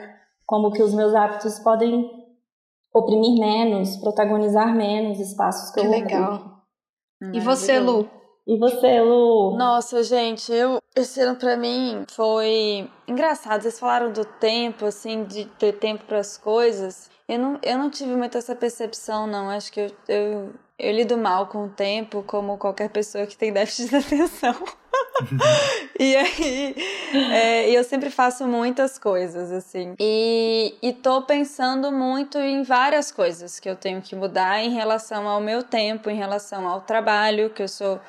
[0.46, 2.08] como que os meus hábitos podem
[2.94, 6.62] oprimir menos, protagonizar menos espaços que, que eu legal.
[7.32, 8.08] e você, Lu?
[8.46, 9.56] E você, Lu?
[9.56, 13.62] Nossa, gente, eu esse ano para mim foi engraçado.
[13.62, 17.10] Vocês falaram do tempo, assim, de ter tempo para as coisas.
[17.28, 19.48] Eu não, eu não tive muito essa percepção, não.
[19.50, 23.52] Acho que eu, eu, eu lido mal com o tempo, como qualquer pessoa que tem
[23.52, 24.54] déficit de atenção.
[25.98, 26.76] e aí,
[27.32, 29.94] é, eu sempre faço muitas coisas, assim.
[29.98, 35.28] E, e tô pensando muito em várias coisas que eu tenho que mudar em relação
[35.28, 38.00] ao meu tempo, em relação ao trabalho, que eu sou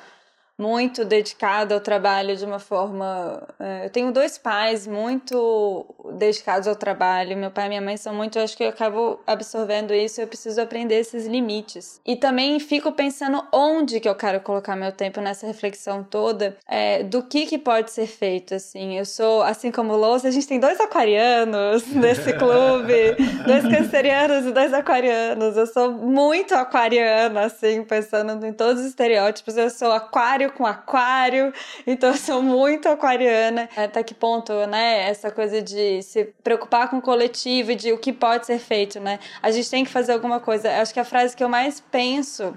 [0.60, 3.42] muito dedicado ao trabalho de uma forma.
[3.58, 7.34] É, eu tenho dois pais muito dedicados ao trabalho.
[7.34, 8.38] Meu pai e minha mãe são muito.
[8.38, 10.20] Eu acho que eu acabo absorvendo isso.
[10.20, 11.98] Eu preciso aprender esses limites.
[12.04, 17.02] E também fico pensando onde que eu quero colocar meu tempo nessa reflexão toda é,
[17.02, 18.54] do que que pode ser feito.
[18.54, 20.28] Assim, eu sou assim como Louça.
[20.28, 25.56] A gente tem dois aquarianos nesse clube, dois cancerianos e dois aquarianos.
[25.56, 29.56] Eu sou muito aquariana, assim, pensando em todos os estereótipos.
[29.56, 31.52] Eu sou aquário com aquário,
[31.86, 33.68] então eu sou muito aquariana.
[33.76, 35.08] Até que ponto, né?
[35.08, 39.18] Essa coisa de se preocupar com o coletivo de o que pode ser feito, né?
[39.42, 40.80] A gente tem que fazer alguma coisa.
[40.80, 42.56] Acho que a frase que eu mais penso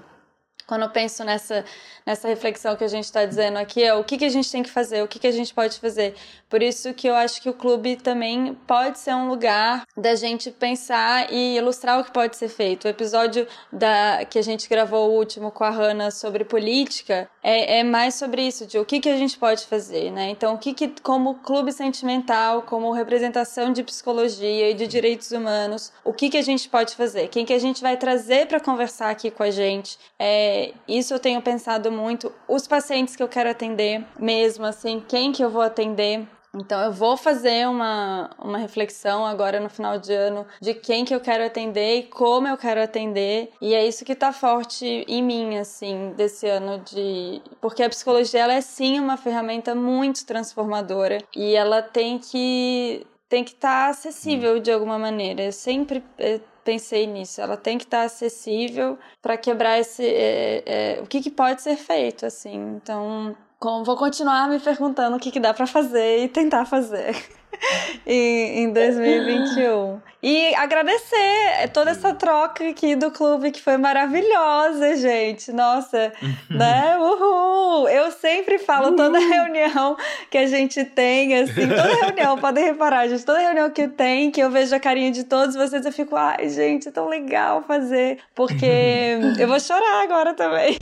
[0.66, 1.64] quando eu penso nessa,
[2.06, 4.62] nessa reflexão que a gente está dizendo aqui, é o que, que a gente tem
[4.62, 6.14] que fazer, o que, que a gente pode fazer.
[6.48, 10.50] Por isso que eu acho que o clube também pode ser um lugar da gente
[10.50, 12.84] pensar e ilustrar o que pode ser feito.
[12.84, 17.80] O episódio da, que a gente gravou o último com a Hanna sobre política é,
[17.80, 20.30] é mais sobre isso, de o que, que a gente pode fazer, né?
[20.30, 25.92] Então, o que, que como clube sentimental, como representação de psicologia e de direitos humanos,
[26.04, 27.28] o que, que a gente pode fazer?
[27.28, 29.98] Quem que a gente vai trazer para conversar aqui com a gente?
[30.18, 30.53] É,
[30.86, 32.32] isso eu tenho pensado muito.
[32.48, 36.26] Os pacientes que eu quero atender, mesmo assim, quem que eu vou atender?
[36.54, 41.14] Então eu vou fazer uma, uma reflexão agora no final de ano de quem que
[41.14, 43.50] eu quero atender e como eu quero atender.
[43.60, 47.42] E é isso que tá forte em mim, assim, desse ano de.
[47.60, 53.42] Porque a psicologia ela é sim uma ferramenta muito transformadora e ela tem que tem
[53.42, 55.42] que estar tá acessível de alguma maneira.
[55.42, 57.40] Eu sempre eh, pensei nisso.
[57.40, 61.76] Ela tem que estar acessível para quebrar esse é, é, o que, que pode ser
[61.76, 62.76] feito, assim.
[62.76, 67.14] Então vou continuar me perguntando o que, que dá para fazer e tentar fazer.
[68.06, 70.00] em, em 2021.
[70.26, 75.52] E agradecer toda essa troca aqui do clube que foi maravilhosa, gente.
[75.52, 76.14] Nossa,
[76.48, 76.96] né?
[76.98, 77.86] Uhul!
[77.90, 79.94] Eu sempre falo toda reunião
[80.30, 84.40] que a gente tem, assim, toda reunião, podem reparar, gente, toda reunião que tem, que
[84.40, 88.18] eu vejo a carinha de todos vocês, eu fico, ai, gente, é tão legal fazer,
[88.34, 90.78] porque eu vou chorar agora também.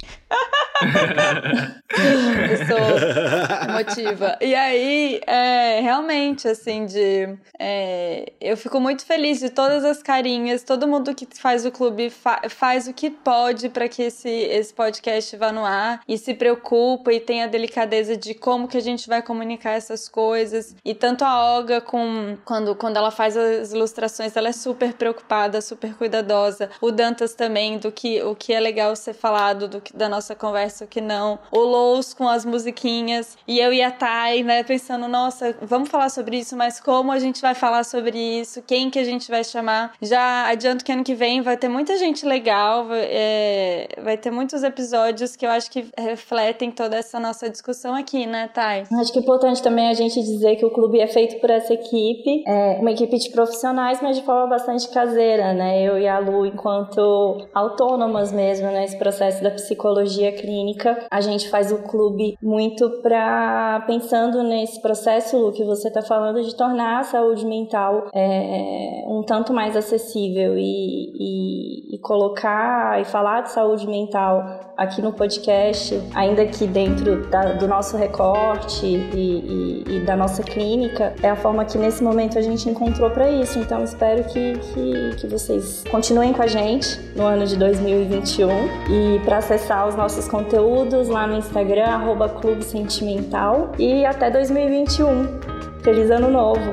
[1.90, 4.38] eu sou emotiva.
[4.40, 7.36] E aí, é, realmente, assim, assim, de.
[7.58, 12.10] É, eu fico muito feliz de todas as carinhas, todo mundo que faz o clube
[12.10, 16.34] fa faz o que pode para que esse, esse podcast vá no ar e se
[16.34, 20.74] preocupa e tem a delicadeza de como que a gente vai comunicar essas coisas.
[20.84, 25.60] E tanto a Olga, com, quando, quando ela faz as ilustrações, ela é super preocupada,
[25.60, 26.70] super cuidadosa.
[26.80, 30.34] O Dantas também, do que, o que é legal ser falado do que, da nossa
[30.34, 31.38] conversa, o que não.
[31.50, 33.36] O Lous com as musiquinhas.
[33.46, 37.10] E eu e a Thay, né, pensando, nossa, vamos falar sobre isso isso, mas como
[37.10, 39.92] a gente vai falar sobre isso, quem que a gente vai chamar.
[40.00, 44.62] Já adianto que ano que vem vai ter muita gente legal, é, vai ter muitos
[44.62, 48.84] episódios que eu acho que refletem toda essa nossa discussão aqui, né, Thay?
[49.00, 51.72] Acho que é importante também a gente dizer que o clube é feito por essa
[51.72, 55.82] equipe, é uma equipe de profissionais, mas de forma bastante caseira, né?
[55.82, 61.72] Eu e a Lu, enquanto autônomas mesmo nesse processo da psicologia clínica, a gente faz
[61.72, 67.02] o clube muito para pensando nesse processo, Lu, que você está falando de tornar a
[67.04, 73.86] saúde mental é, um tanto mais acessível e, e, e, colocar e falar de saúde
[73.86, 80.42] mental aqui no podcast, ainda que dentro da, do nosso recorte e, e, da nossa
[80.42, 83.58] clínica, é a forma que nesse momento a gente encontrou para isso.
[83.58, 88.48] Então espero que, que, que vocês continuem com a gente no ano de 2021
[88.90, 95.51] e para acessar os nossos conteúdos lá no Instagram, arroba Clube Sentimental e até 2021.
[95.82, 96.72] Feliz ano novo!